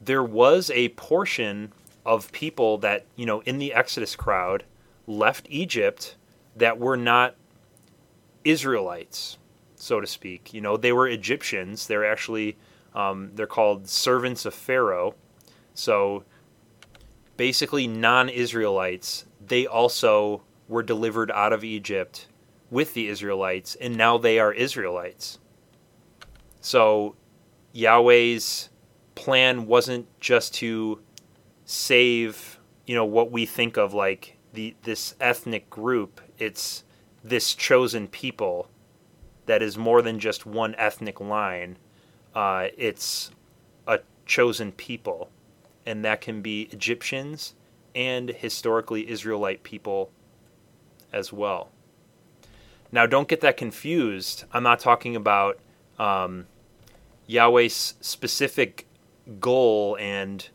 there 0.00 0.24
was 0.24 0.70
a 0.70 0.88
portion 0.90 1.72
of 2.04 2.32
people 2.32 2.78
that, 2.78 3.04
you 3.16 3.26
know, 3.26 3.40
in 3.40 3.58
the 3.58 3.72
Exodus 3.72 4.16
crowd 4.16 4.64
left 5.06 5.46
Egypt 5.50 6.16
that 6.56 6.78
were 6.78 6.96
not 6.96 7.34
Israelites, 8.44 9.38
so 9.76 10.00
to 10.00 10.06
speak. 10.06 10.54
You 10.54 10.60
know, 10.60 10.76
they 10.76 10.92
were 10.92 11.06
Egyptians. 11.06 11.86
They're 11.86 12.10
actually, 12.10 12.56
um, 12.94 13.30
they're 13.34 13.46
called 13.46 13.88
servants 13.88 14.44
of 14.44 14.54
Pharaoh. 14.54 15.14
So 15.74 16.24
basically, 17.36 17.86
non 17.86 18.28
Israelites, 18.28 19.26
they 19.46 19.66
also 19.66 20.42
were 20.68 20.82
delivered 20.82 21.30
out 21.30 21.52
of 21.52 21.64
Egypt 21.64 22.26
with 22.70 22.94
the 22.94 23.08
Israelites, 23.08 23.76
and 23.80 23.96
now 23.96 24.18
they 24.18 24.38
are 24.38 24.52
Israelites. 24.52 25.38
So 26.60 27.16
Yahweh's 27.72 28.68
plan 29.14 29.66
wasn't 29.66 30.06
just 30.20 30.54
to 30.54 31.00
save 31.64 32.58
you 32.86 32.94
know 32.94 33.04
what 33.04 33.30
we 33.30 33.44
think 33.44 33.76
of 33.76 33.92
like 33.92 34.38
the 34.54 34.74
this 34.84 35.14
ethnic 35.20 35.68
group 35.68 36.20
it's 36.38 36.84
this 37.22 37.54
chosen 37.54 38.08
people 38.08 38.70
that 39.44 39.60
is 39.60 39.76
more 39.76 40.00
than 40.00 40.18
just 40.18 40.46
one 40.46 40.74
ethnic 40.76 41.20
line 41.20 41.76
uh, 42.34 42.68
it's 42.78 43.30
a 43.86 43.98
chosen 44.24 44.72
people 44.72 45.30
and 45.84 46.04
that 46.04 46.20
can 46.20 46.40
be 46.40 46.68
egyptians 46.72 47.54
and 47.94 48.30
historically 48.30 49.10
israelite 49.10 49.62
people 49.62 50.10
as 51.12 51.32
well 51.32 51.70
now 52.92 53.06
don't 53.06 53.28
get 53.28 53.40
that 53.40 53.56
confused 53.56 54.44
i'm 54.52 54.62
not 54.62 54.78
talking 54.78 55.16
about 55.16 55.58
um, 55.98 56.46
yahweh's 57.26 57.94
specific 58.00 58.86
goal 59.40 59.96
and 60.00 60.48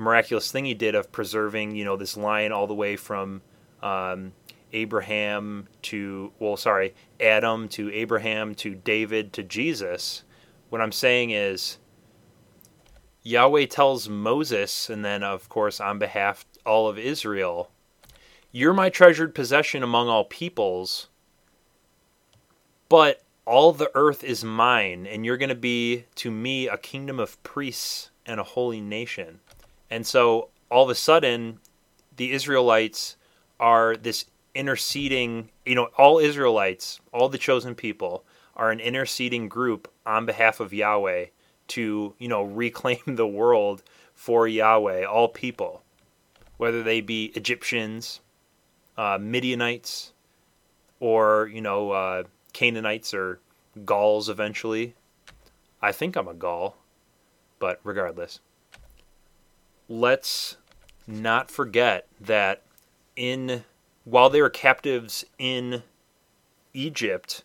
miraculous 0.00 0.50
thing 0.50 0.64
he 0.64 0.74
did 0.74 0.94
of 0.94 1.12
preserving, 1.12 1.76
you 1.76 1.84
know, 1.84 1.96
this 1.96 2.16
line 2.16 2.52
all 2.52 2.66
the 2.66 2.74
way 2.74 2.96
from 2.96 3.42
um, 3.82 4.32
Abraham 4.72 5.68
to, 5.82 6.32
well, 6.38 6.56
sorry, 6.56 6.94
Adam 7.20 7.68
to 7.68 7.92
Abraham 7.92 8.54
to 8.56 8.74
David 8.74 9.32
to 9.34 9.42
Jesus. 9.42 10.24
What 10.70 10.80
I'm 10.80 10.92
saying 10.92 11.30
is, 11.30 11.78
Yahweh 13.22 13.66
tells 13.66 14.08
Moses, 14.08 14.88
and 14.88 15.04
then, 15.04 15.22
of 15.22 15.48
course, 15.50 15.80
on 15.80 15.98
behalf 15.98 16.46
all 16.64 16.88
of 16.88 16.98
Israel, 16.98 17.70
You're 18.52 18.74
my 18.74 18.90
treasured 18.90 19.32
possession 19.32 19.84
among 19.84 20.08
all 20.08 20.24
peoples, 20.24 21.08
but 22.88 23.22
all 23.44 23.72
the 23.72 23.92
earth 23.94 24.24
is 24.24 24.42
mine, 24.42 25.06
and 25.06 25.24
you're 25.24 25.36
going 25.36 25.50
to 25.50 25.54
be 25.54 26.06
to 26.16 26.32
me 26.32 26.66
a 26.66 26.76
kingdom 26.76 27.20
of 27.20 27.40
priests 27.44 28.10
and 28.26 28.40
a 28.40 28.44
holy 28.44 28.80
nation. 28.80 29.38
And 29.88 30.04
so 30.04 30.48
all 30.68 30.82
of 30.82 30.90
a 30.90 30.96
sudden, 30.96 31.60
the 32.16 32.32
Israelites 32.32 33.16
are 33.60 33.94
this 33.96 34.24
interceding, 34.56 35.50
you 35.64 35.76
know, 35.76 35.88
all 35.96 36.18
Israelites, 36.18 36.98
all 37.12 37.28
the 37.28 37.38
chosen 37.38 37.76
people, 37.76 38.24
are 38.56 38.72
an 38.72 38.80
interceding 38.80 39.48
group 39.48 39.88
on 40.04 40.26
behalf 40.26 40.58
of 40.58 40.72
Yahweh 40.72 41.26
to, 41.68 42.14
you 42.18 42.28
know, 42.28 42.42
reclaim 42.64 42.98
the 43.06 43.28
world 43.28 43.84
for 44.12 44.48
Yahweh, 44.48 45.04
all 45.04 45.28
people, 45.28 45.84
whether 46.56 46.82
they 46.82 47.00
be 47.00 47.26
Egyptians, 47.36 48.20
uh, 49.00 49.16
Midianites, 49.18 50.12
or, 51.00 51.50
you 51.50 51.62
know, 51.62 51.90
uh, 51.90 52.24
Canaanites 52.52 53.14
or 53.14 53.40
Gauls 53.86 54.28
eventually. 54.28 54.94
I 55.80 55.90
think 55.90 56.16
I'm 56.16 56.28
a 56.28 56.34
Gaul, 56.34 56.76
but 57.58 57.80
regardless. 57.82 58.40
Let's 59.88 60.58
not 61.06 61.50
forget 61.50 62.08
that 62.20 62.60
in 63.16 63.64
while 64.04 64.28
they 64.28 64.42
were 64.42 64.50
captives 64.50 65.24
in 65.38 65.82
Egypt, 66.74 67.42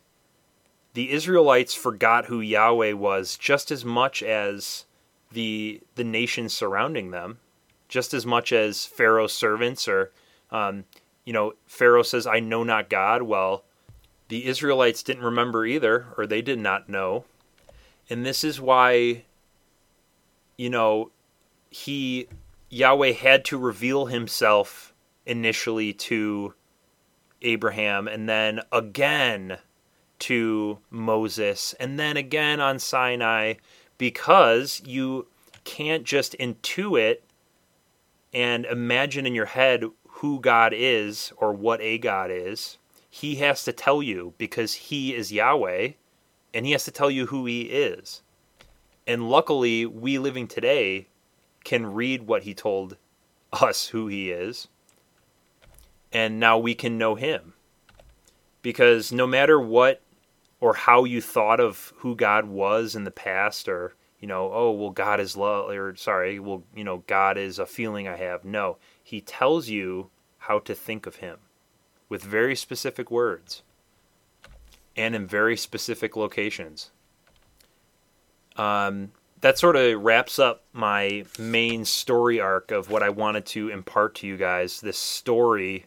the 0.94 1.10
Israelites 1.10 1.74
forgot 1.74 2.26
who 2.26 2.42
Yahweh 2.42 2.92
was 2.92 3.38
just 3.38 3.72
as 3.72 3.86
much 3.86 4.22
as 4.22 4.84
the 5.32 5.82
the 5.96 6.04
nations 6.04 6.54
surrounding 6.54 7.12
them, 7.12 7.40
just 7.88 8.14
as 8.14 8.26
much 8.26 8.52
as 8.52 8.86
Pharaoh's 8.86 9.32
servants 9.34 9.88
or 9.88 10.12
um, 10.52 10.84
you 11.26 11.34
know 11.34 11.54
Pharaoh 11.66 12.04
says, 12.04 12.26
"I 12.28 12.40
know 12.40 12.64
not 12.64 12.90
God." 12.90 13.24
Well, 13.24 13.66
the 14.28 14.46
Israelites 14.46 15.04
didn't 15.04 15.24
remember 15.24 15.66
either, 15.66 16.08
or 16.18 16.26
they 16.26 16.42
did 16.42 16.60
not 16.60 16.90
know, 16.90 17.26
and 18.10 18.26
this 18.26 18.44
is 18.44 18.62
why 18.62 19.26
you 20.58 20.70
know 20.70 21.12
he 21.70 22.28
Yahweh 22.70 23.14
had 23.14 23.44
to 23.46 23.58
reveal 23.58 24.06
Himself 24.06 24.94
initially 25.26 25.92
to 25.92 26.54
Abraham 27.42 28.08
and 28.08 28.30
then 28.30 28.62
again 28.72 29.58
to 30.18 30.80
Moses 30.90 31.74
and 31.80 32.00
then 32.00 32.16
again 32.18 32.60
on 32.60 32.80
Sinai 32.80 33.56
because 33.98 34.82
you 34.86 35.28
can't 35.64 36.04
just 36.04 36.36
intuit 36.40 37.18
and 38.34 38.66
imagine 38.66 39.26
in 39.26 39.36
your 39.36 39.46
head 39.46 39.86
who 40.20 40.40
God 40.40 40.74
is 40.76 41.32
or 41.38 41.54
what 41.54 41.82
a 41.82 41.98
God 41.98 42.32
is. 42.32 42.78
He 43.10 43.36
has 43.36 43.64
to 43.64 43.74
tell 43.74 44.04
you 44.04 44.34
because 44.38 44.74
he 44.74 45.14
is 45.16 45.32
Yahweh 45.32 45.92
and 46.54 46.66
he 46.66 46.74
has 46.74 46.86
to 46.86 46.92
tell 46.92 47.10
you 47.10 47.28
who 47.28 47.46
he 47.46 47.62
is. 47.64 48.22
And 49.08 49.30
luckily, 49.30 49.86
we 49.86 50.18
living 50.18 50.48
today 50.48 51.08
can 51.64 51.94
read 51.94 52.28
what 52.28 52.44
he 52.44 52.54
told 52.54 52.98
us 53.54 53.88
who 53.88 54.08
he 54.08 54.32
is 54.32 54.68
and 56.16 56.40
now 56.40 56.58
we 56.58 56.74
can 56.74 56.98
know 56.98 57.16
him. 57.16 57.54
Because 58.62 59.12
no 59.12 59.28
matter 59.28 59.60
what 59.60 60.02
or 60.62 60.74
how 60.74 61.04
you 61.04 61.20
thought 61.20 61.60
of 61.60 61.92
who 61.98 62.16
God 62.16 62.46
was 62.46 62.96
in 62.96 63.04
the 63.04 63.12
past, 63.12 63.68
or, 63.68 63.96
you 64.22 64.28
know, 64.28 64.50
oh, 64.54 64.72
well, 64.72 64.92
God 64.92 65.20
is 65.20 65.36
love, 65.36 65.70
or 65.70 65.94
sorry, 65.98 66.40
well, 66.40 66.64
you 66.74 66.86
know, 66.86 67.04
God 67.06 67.38
is 67.38 67.60
a 67.60 67.66
feeling 67.66 68.08
I 68.08 68.16
have. 68.16 68.46
No, 68.46 68.78
he 69.06 69.22
tells 69.22 69.70
you 69.70 70.10
how 70.40 70.58
to 70.58 70.74
think 70.74 71.06
of 71.06 71.18
him 71.18 71.38
with 72.10 72.24
very 72.24 72.56
specific 72.56 73.12
words 73.12 73.62
and 74.98 75.14
in 75.14 75.28
very 75.28 75.56
specific 75.56 76.16
locations. 76.16 76.90
Um, 78.56 79.12
that 79.42 79.60
sort 79.60 79.76
of 79.76 80.02
wraps 80.02 80.40
up 80.40 80.64
my 80.74 81.24
main 81.38 81.86
story 81.86 82.40
arc 82.40 82.72
of 82.72 82.90
what 82.90 83.04
I 83.04 83.10
wanted 83.10 83.46
to 83.48 83.70
impart 83.70 84.16
to 84.16 84.28
you 84.28 84.38
guys. 84.38 84.82
This 84.82 84.98
story 84.98 85.86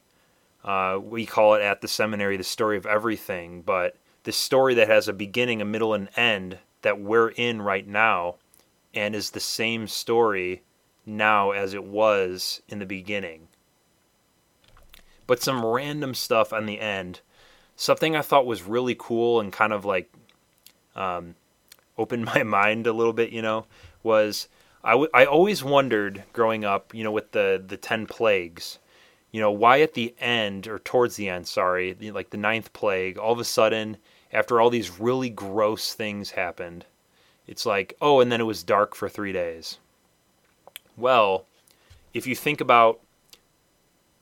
uh, 0.64 1.00
we 1.02 1.26
call 1.26 1.54
it 1.54 1.62
at 1.62 1.80
the 1.80 1.88
seminary 1.88 2.36
the 2.36 2.44
story 2.44 2.76
of 2.76 2.86
everything, 2.86 3.62
but 3.62 3.96
this 4.22 4.36
story 4.36 4.74
that 4.74 4.88
has 4.88 5.08
a 5.08 5.12
beginning, 5.12 5.60
a 5.60 5.64
middle, 5.64 5.94
and 5.94 6.08
end 6.16 6.58
that 6.82 7.00
we're 7.00 7.30
in 7.30 7.62
right 7.62 7.86
now, 7.86 8.36
and 8.94 9.14
is 9.14 9.30
the 9.30 9.40
same 9.40 9.88
story 9.88 10.62
now 11.08 11.50
as 11.50 11.74
it 11.74 11.84
was 11.84 12.62
in 12.68 12.78
the 12.78 12.86
beginning. 12.86 13.48
But 15.26 15.42
some 15.42 15.64
random 15.64 16.14
stuff 16.14 16.52
on 16.52 16.66
the 16.66 16.80
end. 16.80 17.20
Something 17.76 18.16
I 18.16 18.22
thought 18.22 18.46
was 18.46 18.62
really 18.62 18.96
cool 18.98 19.40
and 19.40 19.52
kind 19.52 19.72
of 19.72 19.84
like 19.84 20.12
um, 20.94 21.34
opened 21.98 22.24
my 22.24 22.42
mind 22.42 22.86
a 22.86 22.92
little 22.92 23.12
bit, 23.12 23.30
you 23.30 23.42
know, 23.42 23.66
was 24.02 24.48
I, 24.84 24.92
w- 24.92 25.10
I 25.12 25.24
always 25.24 25.64
wondered 25.64 26.24
growing 26.32 26.64
up, 26.64 26.94
you 26.94 27.04
know, 27.04 27.12
with 27.12 27.32
the, 27.32 27.62
the 27.66 27.76
10 27.76 28.06
plagues 28.06 28.78
you 29.30 29.40
know, 29.40 29.50
why 29.50 29.80
at 29.80 29.94
the 29.94 30.14
end, 30.18 30.66
or 30.66 30.78
towards 30.78 31.16
the 31.16 31.28
end, 31.28 31.46
sorry, 31.46 31.94
like 31.94 32.30
the 32.30 32.36
ninth 32.36 32.72
plague, 32.72 33.18
all 33.18 33.32
of 33.32 33.38
a 33.38 33.44
sudden, 33.44 33.98
after 34.32 34.60
all 34.60 34.70
these 34.70 34.98
really 34.98 35.30
gross 35.30 35.94
things 35.94 36.30
happened, 36.30 36.86
it's 37.46 37.66
like, 37.66 37.94
oh, 38.00 38.20
and 38.20 38.32
then 38.32 38.40
it 38.40 38.44
was 38.44 38.62
dark 38.62 38.94
for 38.94 39.08
three 39.08 39.32
days. 39.32 39.78
Well, 40.98 41.46
if 42.12 42.26
you 42.26 42.34
think 42.34 42.60
about 42.60 43.00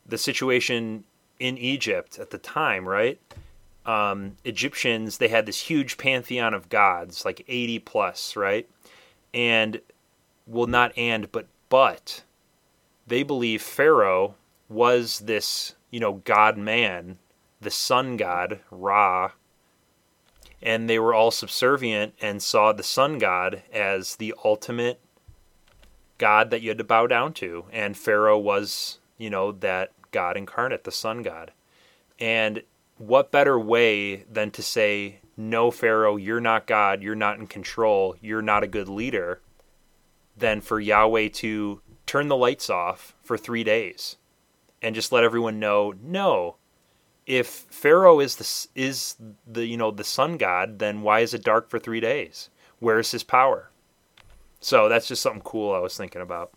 the 0.04 0.18
situation 0.18 1.04
in 1.40 1.56
Egypt 1.58 2.18
at 2.18 2.30
the 2.30 2.38
time, 2.38 2.86
right? 2.86 3.18
Um, 3.86 4.36
Egyptians, 4.44 5.18
they 5.18 5.28
had 5.28 5.46
this 5.46 5.60
huge 5.60 5.96
pantheon 5.96 6.54
of 6.54 6.68
gods, 6.68 7.24
like 7.24 7.44
80 7.48 7.78
plus, 7.80 8.36
right? 8.36 8.68
And, 9.32 9.80
well, 10.46 10.66
not 10.66 10.96
and, 10.96 11.30
but 11.32 11.46
but, 11.68 12.22
they 13.06 13.22
believe 13.22 13.60
Pharaoh 13.60 14.36
was 14.68 15.20
this, 15.20 15.74
you 15.90 15.98
know, 15.98 16.14
God 16.24 16.56
man, 16.56 17.18
the 17.60 17.70
sun 17.70 18.16
god, 18.16 18.60
Ra, 18.70 19.32
and 20.62 20.88
they 20.88 20.98
were 20.98 21.14
all 21.14 21.30
subservient 21.30 22.14
and 22.20 22.42
saw 22.42 22.72
the 22.72 22.82
sun 22.82 23.18
god 23.18 23.62
as 23.72 24.16
the 24.16 24.34
ultimate 24.44 25.00
god 26.18 26.50
that 26.50 26.62
you 26.62 26.70
had 26.70 26.78
to 26.78 26.84
bow 26.84 27.06
down 27.06 27.32
to. 27.34 27.64
And 27.72 27.96
Pharaoh 27.96 28.38
was, 28.38 28.98
you 29.18 29.30
know, 29.30 29.52
that 29.52 29.92
God 30.10 30.36
incarnate, 30.36 30.84
the 30.84 30.92
sun 30.92 31.22
god. 31.22 31.52
And 32.18 32.62
what 32.98 33.30
better 33.30 33.58
way 33.58 34.24
than 34.30 34.50
to 34.52 34.62
say, 34.62 35.20
No, 35.36 35.70
Pharaoh, 35.70 36.16
you're 36.16 36.40
not 36.40 36.66
God, 36.66 37.02
you're 37.02 37.14
not 37.14 37.38
in 37.38 37.46
control, 37.46 38.16
you're 38.20 38.42
not 38.42 38.62
a 38.62 38.68
good 38.68 38.88
leader, 38.88 39.40
than 40.36 40.60
for 40.60 40.80
Yahweh 40.80 41.28
to 41.28 41.80
turn 42.06 42.28
the 42.28 42.36
lights 42.36 42.70
off 42.70 43.14
for 43.22 43.36
three 43.36 43.64
days 43.64 44.16
and 44.80 44.94
just 44.94 45.12
let 45.12 45.24
everyone 45.24 45.58
know 45.58 45.94
no 46.00 46.56
if 47.26 47.46
pharaoh 47.46 48.20
is 48.20 48.36
the 48.36 48.80
is 48.80 49.16
the 49.46 49.66
you 49.66 49.76
know 49.76 49.90
the 49.90 50.04
sun 50.04 50.36
god 50.36 50.78
then 50.78 51.02
why 51.02 51.20
is 51.20 51.34
it 51.34 51.42
dark 51.42 51.68
for 51.68 51.78
3 51.78 52.00
days 52.00 52.48
where's 52.78 53.10
his 53.10 53.24
power 53.24 53.70
so 54.66 54.88
that's 54.88 55.06
just 55.06 55.22
something 55.22 55.42
cool 55.42 55.72
i 55.72 55.78
was 55.78 55.96
thinking 55.96 56.22
about. 56.22 56.50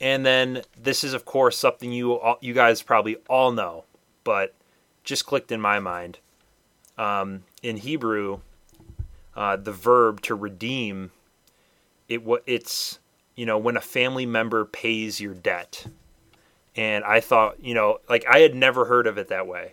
And 0.00 0.24
then 0.24 0.62
this 0.80 1.04
is 1.04 1.12
of 1.12 1.24
course 1.24 1.58
something 1.58 1.92
you 1.92 2.14
all, 2.14 2.38
you 2.40 2.54
guys 2.54 2.80
probably 2.82 3.16
all 3.28 3.52
know 3.52 3.84
but 4.24 4.54
just 5.04 5.26
clicked 5.26 5.52
in 5.52 5.60
my 5.60 5.78
mind. 5.78 6.18
Um, 6.98 7.44
in 7.62 7.76
hebrew 7.76 8.40
uh, 9.34 9.56
the 9.56 9.72
verb 9.72 10.22
to 10.22 10.34
redeem 10.34 11.10
it 12.08 12.22
it's 12.46 12.98
you 13.34 13.44
know 13.44 13.58
when 13.58 13.76
a 13.76 13.82
family 13.82 14.24
member 14.24 14.64
pays 14.64 15.20
your 15.20 15.34
debt. 15.34 15.86
And 16.78 17.04
I 17.04 17.20
thought, 17.20 17.62
you 17.62 17.74
know, 17.74 17.98
like 18.08 18.24
I 18.28 18.38
had 18.40 18.54
never 18.54 18.86
heard 18.86 19.06
of 19.06 19.18
it 19.18 19.28
that 19.28 19.46
way, 19.46 19.72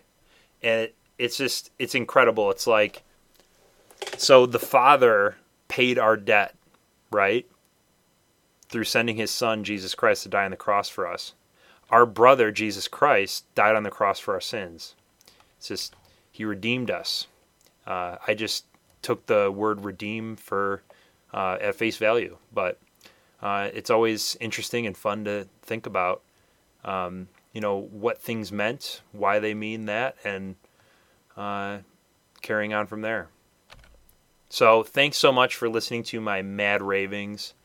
and 0.62 0.82
it, 0.82 0.96
it's 1.18 1.38
just 1.38 1.72
it's 1.80 1.96
incredible. 1.96 2.52
It's 2.52 2.68
like 2.68 3.04
so 4.18 4.46
the 4.46 4.60
Father 4.60 5.38
paid 5.68 5.98
our 5.98 6.18
debt, 6.18 6.56
right, 7.14 7.46
through 8.70 8.84
sending 8.86 9.16
His 9.16 9.32
Son 9.32 9.64
Jesus 9.64 9.96
Christ 9.96 10.24
to 10.24 10.30
die 10.30 10.46
on 10.46 10.52
the 10.52 10.58
cross 10.58 10.90
for 10.90 11.08
us. 11.08 11.34
Our 11.90 12.06
brother 12.06 12.52
Jesus 12.52 12.88
Christ 12.88 13.46
died 13.56 13.76
on 13.76 13.84
the 13.84 13.92
cross 13.92 14.20
for 14.20 14.34
our 14.34 14.42
sins. 14.42 14.96
It's 15.58 15.68
just 15.68 15.96
He 16.32 16.46
redeemed 16.46 16.90
us. 16.90 17.28
Uh, 17.86 18.18
I 18.28 18.34
just 18.34 18.66
took 19.02 19.26
the 19.26 19.52
word 19.52 19.84
redeem 19.84 20.36
for 20.36 20.82
uh, 21.34 21.58
at 21.62 21.76
face 21.76 21.98
value, 21.98 22.38
but 22.54 22.80
uh, 23.42 23.70
it's 23.74 23.90
always 23.90 24.38
interesting 24.40 24.88
and 24.88 24.96
fun 24.96 25.26
to 25.26 25.48
think 25.62 25.86
about 25.86 26.22
um, 26.86 27.28
you 27.54 27.62
know, 27.62 27.80
what 27.92 28.22
things 28.22 28.52
meant, 28.52 29.02
why 29.12 29.40
they 29.40 29.54
mean 29.54 29.86
that, 29.86 30.16
and 30.24 30.56
uh, 31.38 31.78
carrying 32.42 32.74
on 32.74 32.88
from 32.88 33.02
there. 33.02 33.30
So, 34.54 34.84
thanks 34.84 35.18
so 35.18 35.32
much 35.32 35.56
for 35.56 35.68
listening 35.68 36.04
to 36.04 36.22
my 36.22 36.44
mad 36.44 36.84
ravings. 36.84 37.56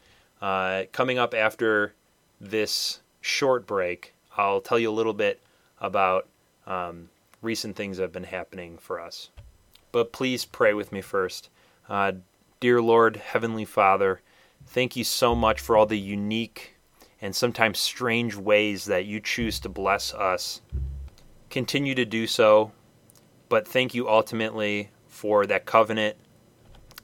Uh, 0.40 0.84
coming 0.90 1.18
up 1.18 1.34
after 1.34 1.92
this 2.40 3.00
short 3.20 3.66
break, 3.66 4.14
I'll 4.38 4.62
tell 4.62 4.78
you 4.78 4.88
a 4.88 4.90
little 4.90 5.12
bit 5.12 5.42
about 5.82 6.28
um, 6.66 7.10
recent 7.42 7.76
things 7.76 7.98
that 7.98 8.04
have 8.04 8.12
been 8.12 8.24
happening 8.24 8.78
for 8.78 8.98
us. 8.98 9.28
But 9.92 10.14
please 10.14 10.46
pray 10.46 10.72
with 10.72 10.90
me 10.90 11.02
first. 11.02 11.50
Uh, 11.90 12.12
dear 12.58 12.80
Lord, 12.80 13.16
Heavenly 13.18 13.66
Father, 13.66 14.22
thank 14.64 14.96
you 14.96 15.04
so 15.04 15.34
much 15.34 15.60
for 15.60 15.76
all 15.76 15.84
the 15.84 15.98
unique 15.98 16.74
and 17.20 17.36
sometimes 17.36 17.78
strange 17.78 18.34
ways 18.34 18.86
that 18.86 19.04
you 19.04 19.20
choose 19.20 19.60
to 19.60 19.68
bless 19.68 20.14
us. 20.14 20.62
Continue 21.50 21.94
to 21.94 22.06
do 22.06 22.26
so, 22.26 22.72
but 23.50 23.68
thank 23.68 23.92
you 23.92 24.08
ultimately 24.08 24.88
for 25.06 25.44
that 25.44 25.66
covenant 25.66 26.16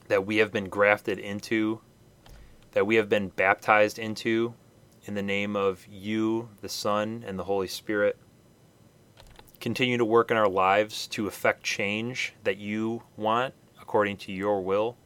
that 0.07 0.25
we 0.25 0.37
have 0.37 0.51
been 0.51 0.69
grafted 0.69 1.19
into, 1.19 1.81
that 2.71 2.85
we 2.85 2.95
have 2.95 3.09
been 3.09 3.29
baptized 3.29 3.99
into 3.99 4.53
in 5.05 5.13
the 5.13 5.21
name 5.21 5.55
of 5.55 5.85
you, 5.89 6.49
the 6.61 6.69
Son, 6.69 7.23
and 7.25 7.37
the 7.37 7.43
Holy 7.43 7.67
Spirit. 7.67 8.17
Continue 9.59 9.97
to 9.97 10.05
work 10.05 10.31
in 10.31 10.37
our 10.37 10.49
lives 10.49 11.07
to 11.07 11.27
effect 11.27 11.63
change 11.63 12.33
that 12.43 12.57
you 12.57 13.03
want 13.15 13.53
according 13.81 14.17
to 14.17 14.31
your 14.31 14.61
will. 14.61 14.97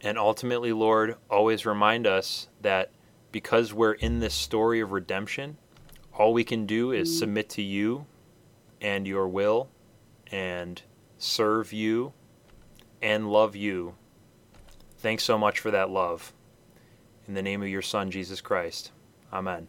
And 0.00 0.18
ultimately, 0.18 0.72
Lord, 0.72 1.16
always 1.28 1.66
remind 1.66 2.06
us 2.06 2.48
that 2.60 2.90
because 3.32 3.72
we're 3.72 3.92
in 3.92 4.20
this 4.20 4.34
story 4.34 4.80
of 4.80 4.92
redemption, 4.92 5.58
all 6.12 6.32
we 6.32 6.44
can 6.44 6.66
do 6.66 6.92
is 6.92 7.18
submit 7.18 7.48
to 7.50 7.62
you 7.62 8.06
and 8.80 9.06
your 9.06 9.28
will 9.28 9.68
and 10.30 10.82
serve 11.18 11.72
you 11.72 12.12
and 13.02 13.30
love 13.30 13.56
you. 13.56 13.94
Thanks 14.98 15.22
so 15.22 15.38
much 15.38 15.60
for 15.60 15.70
that 15.70 15.90
love. 15.90 16.32
In 17.28 17.34
the 17.34 17.42
name 17.42 17.62
of 17.62 17.68
your 17.68 17.82
Son, 17.82 18.10
Jesus 18.10 18.40
Christ. 18.40 18.90
Amen. 19.32 19.68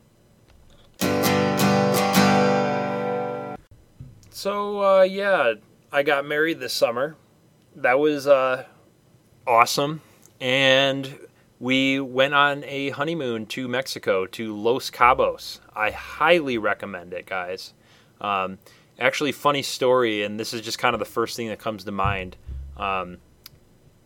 So, 4.32 4.84
uh, 4.84 5.02
yeah, 5.04 5.54
I 5.92 6.02
got 6.02 6.26
married 6.26 6.60
this 6.60 6.74
summer. 6.74 7.16
That 7.76 8.00
was 8.00 8.26
uh, 8.26 8.66
awesome. 9.46 10.02
And 10.42 11.20
we 11.60 12.00
went 12.00 12.34
on 12.34 12.64
a 12.64 12.90
honeymoon 12.90 13.46
to 13.48 13.68
Mexico, 13.68 14.26
to 14.26 14.56
Los 14.56 14.90
Cabos. 14.90 15.60
I 15.76 15.92
highly 15.92 16.58
recommend 16.58 17.14
it, 17.14 17.28
guys. 17.28 17.74
Um, 18.20 18.58
actually, 18.98 19.34
funny 19.34 19.62
story, 19.62 20.24
and 20.24 20.40
this 20.40 20.54
is 20.54 20.62
just 20.62 20.80
kind 20.80 20.96
of 20.96 21.00
the 21.00 21.06
first 21.06 21.36
thing 21.36 21.50
that 21.50 21.60
comes 21.60 21.84
to 21.84 21.92
mind. 21.92 22.38
Um, 22.78 23.18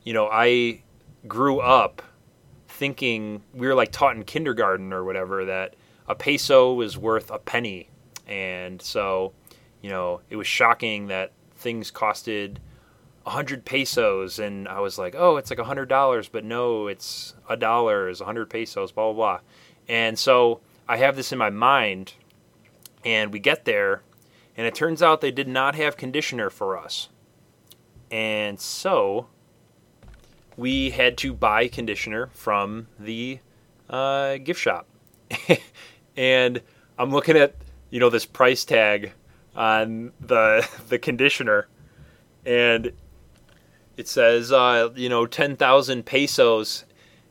you 0.04 0.14
know, 0.14 0.28
I 0.30 0.82
grew 1.28 1.60
up 1.60 2.02
thinking 2.68 3.42
we 3.54 3.68
were 3.68 3.76
like 3.76 3.92
taught 3.92 4.16
in 4.16 4.24
kindergarten 4.24 4.92
or 4.92 5.04
whatever 5.04 5.46
that 5.46 5.76
a 6.08 6.16
peso 6.16 6.74
was 6.74 6.98
worth 6.98 7.32
a 7.32 7.40
penny, 7.40 7.90
and 8.28 8.82
so 8.82 9.32
you 9.82 9.90
know 9.90 10.22
it 10.30 10.36
was 10.36 10.48
shocking 10.48 11.08
that 11.08 11.32
things 11.56 11.92
costed 11.92 12.58
100 13.24 13.64
pesos 13.64 14.38
and 14.38 14.68
i 14.68 14.82
was 14.82 14.98
like 14.98 15.16
oh 15.18 15.38
it's 15.38 15.50
like 15.50 15.60
$100 15.60 16.30
but 16.30 16.44
no 16.44 16.88
it's 16.88 17.36
a 17.48 17.56
dollar 17.56 18.10
is 18.10 18.20
100 18.20 18.50
pesos 18.50 18.92
blah 18.92 19.14
blah 19.14 19.14
blah. 19.14 19.40
And 19.88 20.20
so 20.20 20.60
i 20.90 20.98
have 20.98 21.16
this 21.16 21.32
in 21.32 21.38
my 21.38 21.50
mind 21.50 22.16
and 23.06 23.32
we 23.32 23.40
get 23.40 23.64
there 23.64 24.02
and 24.56 24.68
it 24.68 24.76
turns 24.76 25.02
out 25.02 25.22
they 25.22 25.32
did 25.32 25.48
not 25.48 25.76
have 25.76 25.98
conditioner 25.98 26.50
for 26.50 26.78
us. 26.78 27.10
And 28.12 28.60
so 28.60 29.28
we 30.58 30.92
had 30.92 31.18
to 31.20 31.34
buy 31.34 31.68
conditioner 31.68 32.30
from 32.34 32.88
the 33.00 33.40
uh, 33.90 34.38
gift 34.38 34.60
shop. 34.60 34.88
And 36.16 36.62
i'm 36.98 37.10
looking 37.10 37.36
at 37.36 37.56
you 37.90 38.00
know 38.00 38.10
this 38.10 38.26
price 38.26 38.64
tag 38.66 39.14
on 39.56 40.12
the 40.22 40.68
the 40.90 41.00
conditioner 41.00 41.68
and 42.46 42.92
it 43.96 44.08
says 44.08 44.52
uh, 44.52 44.90
you 44.96 45.10
know 45.10 45.26
10,000 45.26 46.06
pesos. 46.06 46.86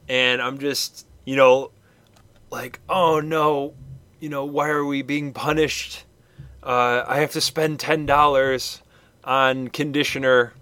And 0.09 0.41
I'm 0.41 0.59
just 0.59 1.07
you 1.25 1.37
know 1.37 1.71
like 2.51 2.81
oh 2.89 3.21
no 3.21 3.75
you 4.21 4.29
know 4.29 4.45
why 4.45 4.69
are 4.69 4.85
we 4.85 5.03
being 5.03 5.33
punished? 5.33 6.05
Uh, 6.63 7.03
I 7.07 7.19
have 7.19 7.33
to 7.33 7.41
spend 7.41 7.81
$10 7.81 8.81
on 9.25 9.67
conditioner. 9.67 10.53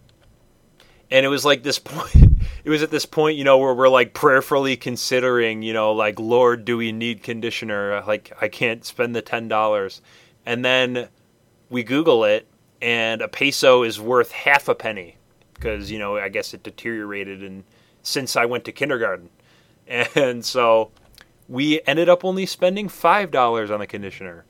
And 1.11 1.27
it 1.27 1.29
was 1.29 1.45
like 1.45 1.63
this 1.63 1.79
point 1.79 2.30
it 2.65 2.71
was 2.71 2.83
at 2.83 2.91
this 2.91 3.07
point 3.07 3.37
you 3.37 3.45
know 3.45 3.59
where 3.59 3.75
we're 3.75 3.89
like 3.89 4.15
prayerfully 4.15 4.77
considering 4.77 5.63
you 5.63 5.73
know 5.73 5.93
like 5.93 6.19
lord 6.19 6.65
do 6.65 6.77
we 6.77 6.93
need 6.93 7.23
conditioner? 7.23 8.03
Like 8.07 8.33
i 8.41 8.49
can't 8.49 8.85
spend 8.85 9.15
the 9.15 9.23
$10 9.23 10.01
and 10.47 10.65
then 10.65 11.09
we 11.69 11.83
google 11.83 12.25
it 12.25 12.47
and 12.83 13.21
a 13.21 13.29
peso 13.29 13.83
is 13.83 14.01
worth 14.01 14.33
half 14.33 14.69
a 14.69 14.75
penny 14.75 15.17
because 15.55 15.91
you 15.91 15.99
know 15.99 16.17
I 16.17 16.29
guess 16.29 16.55
it 16.55 16.63
deteriorated 16.63 17.43
and 17.43 17.65
since 18.03 18.35
I 18.35 18.47
went 18.47 18.65
to 18.65 18.73
kindergarten, 18.73 19.29
and 19.87 20.45
so 20.45 20.91
we 21.49 21.81
ended 21.87 22.09
up 22.09 22.25
only 22.25 22.47
spending 22.47 22.89
five 22.89 23.31
dollars 23.31 23.71
on 23.71 23.81
the 23.81 23.87
conditioner, 23.87 24.45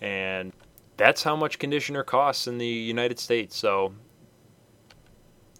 and 0.00 0.52
that's 0.96 1.22
how 1.22 1.34
much 1.34 1.58
conditioner 1.58 2.02
costs 2.02 2.46
in 2.46 2.58
the 2.58 2.66
United 2.66 3.18
States. 3.18 3.56
So 3.56 3.94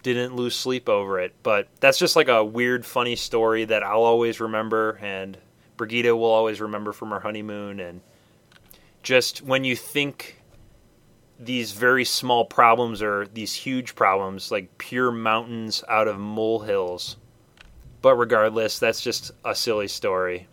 didn't 0.03 0.35
lose 0.35 0.55
sleep 0.55 0.89
over 0.89 1.19
it, 1.19 1.33
but 1.43 1.67
that's 1.79 1.97
just 1.97 2.15
like 2.15 2.27
a 2.27 2.43
weird, 2.43 2.85
funny 2.85 3.15
story 3.15 3.65
that 3.65 3.83
I'll 3.83 4.03
always 4.03 4.39
remember, 4.39 4.97
and 5.01 5.37
Brigida 5.77 6.15
will 6.15 6.31
always 6.31 6.61
remember 6.61 6.91
from 6.91 7.13
our 7.13 7.19
honeymoon, 7.19 7.79
and 7.79 8.01
just 9.03 9.41
when 9.41 9.63
you 9.63 9.75
think 9.75 10.41
these 11.39 11.71
very 11.71 12.05
small 12.05 12.45
problems 12.45 13.01
are 13.01 13.25
these 13.27 13.53
huge 13.53 13.95
problems, 13.95 14.51
like 14.51 14.77
pure 14.77 15.11
mountains 15.11 15.83
out 15.87 16.07
of 16.07 16.19
molehills. 16.19 17.17
But 18.01 18.15
regardless, 18.15 18.79
that's 18.79 19.01
just 19.01 19.31
a 19.43 19.55
silly 19.55 19.87
story. 19.87 20.47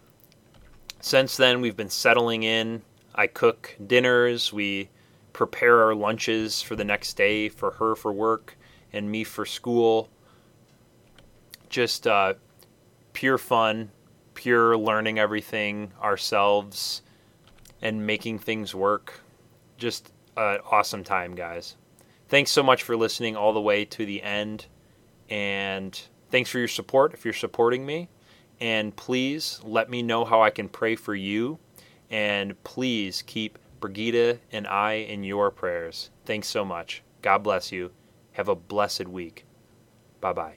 Since 1.01 1.37
then, 1.37 1.61
we've 1.61 1.77
been 1.77 1.91
settling 1.91 2.43
in. 2.43 2.83
I 3.15 3.27
cook 3.27 3.77
dinners, 3.87 4.53
we 4.53 4.91
prepare 5.33 5.83
our 5.83 5.95
lunches 5.95 6.63
for 6.63 6.75
the 6.75 6.85
next 6.85 7.15
day 7.15 7.49
for 7.49 7.71
her 7.73 7.95
for 7.95 8.13
work 8.13 8.58
and 8.92 9.11
me 9.11 9.24
for 9.24 9.44
school. 9.44 10.09
Just 11.68 12.07
uh, 12.07 12.35
pure 13.12 13.38
fun, 13.38 13.90
pure 14.35 14.77
learning 14.77 15.18
everything 15.18 15.92
ourselves 16.01 17.03
and 17.83 18.07
making 18.07 18.38
things 18.38 18.74
work. 18.74 19.20
Just 19.77 20.12
an 20.37 20.61
awesome 20.70 21.05
time, 21.05 21.35
guys. 21.35 21.77
Thanks 22.29 22.51
so 22.51 22.62
much 22.62 22.83
for 22.83 22.96
listening 22.96 23.37
all 23.37 23.53
the 23.53 23.61
way 23.61 23.85
to 23.85 24.05
the 24.05 24.22
end. 24.22 24.66
And 25.31 26.01
thanks 26.31 26.51
for 26.51 26.59
your 26.59 26.68
support 26.68 27.14
if 27.14 27.24
you're 27.24 27.35
supporting 27.35 27.85
me. 27.85 28.09
And 28.61 28.94
please 28.94 29.61
let 29.64 29.88
me 29.88 30.03
know 30.03 30.24
how 30.24 30.42
I 30.42 30.51
can 30.51 30.68
pray 30.68 30.96
for 30.96 31.14
you. 31.14 31.59
And 32.11 32.62
please 32.64 33.22
keep 33.22 33.59
Brigida 33.81 34.38
and 34.51 34.66
I 34.66 34.94
in 34.94 35.22
your 35.24 35.51
prayers. 35.51 36.11
Thanks 36.24 36.48
so 36.48 36.64
much. 36.64 37.03
God 37.22 37.38
bless 37.38 37.70
you. 37.72 37.90
Have 38.38 38.48
a 38.48 38.55
blessed 38.55 39.09
week. 39.09 39.44
Bye 40.20 40.33
bye. 40.33 40.55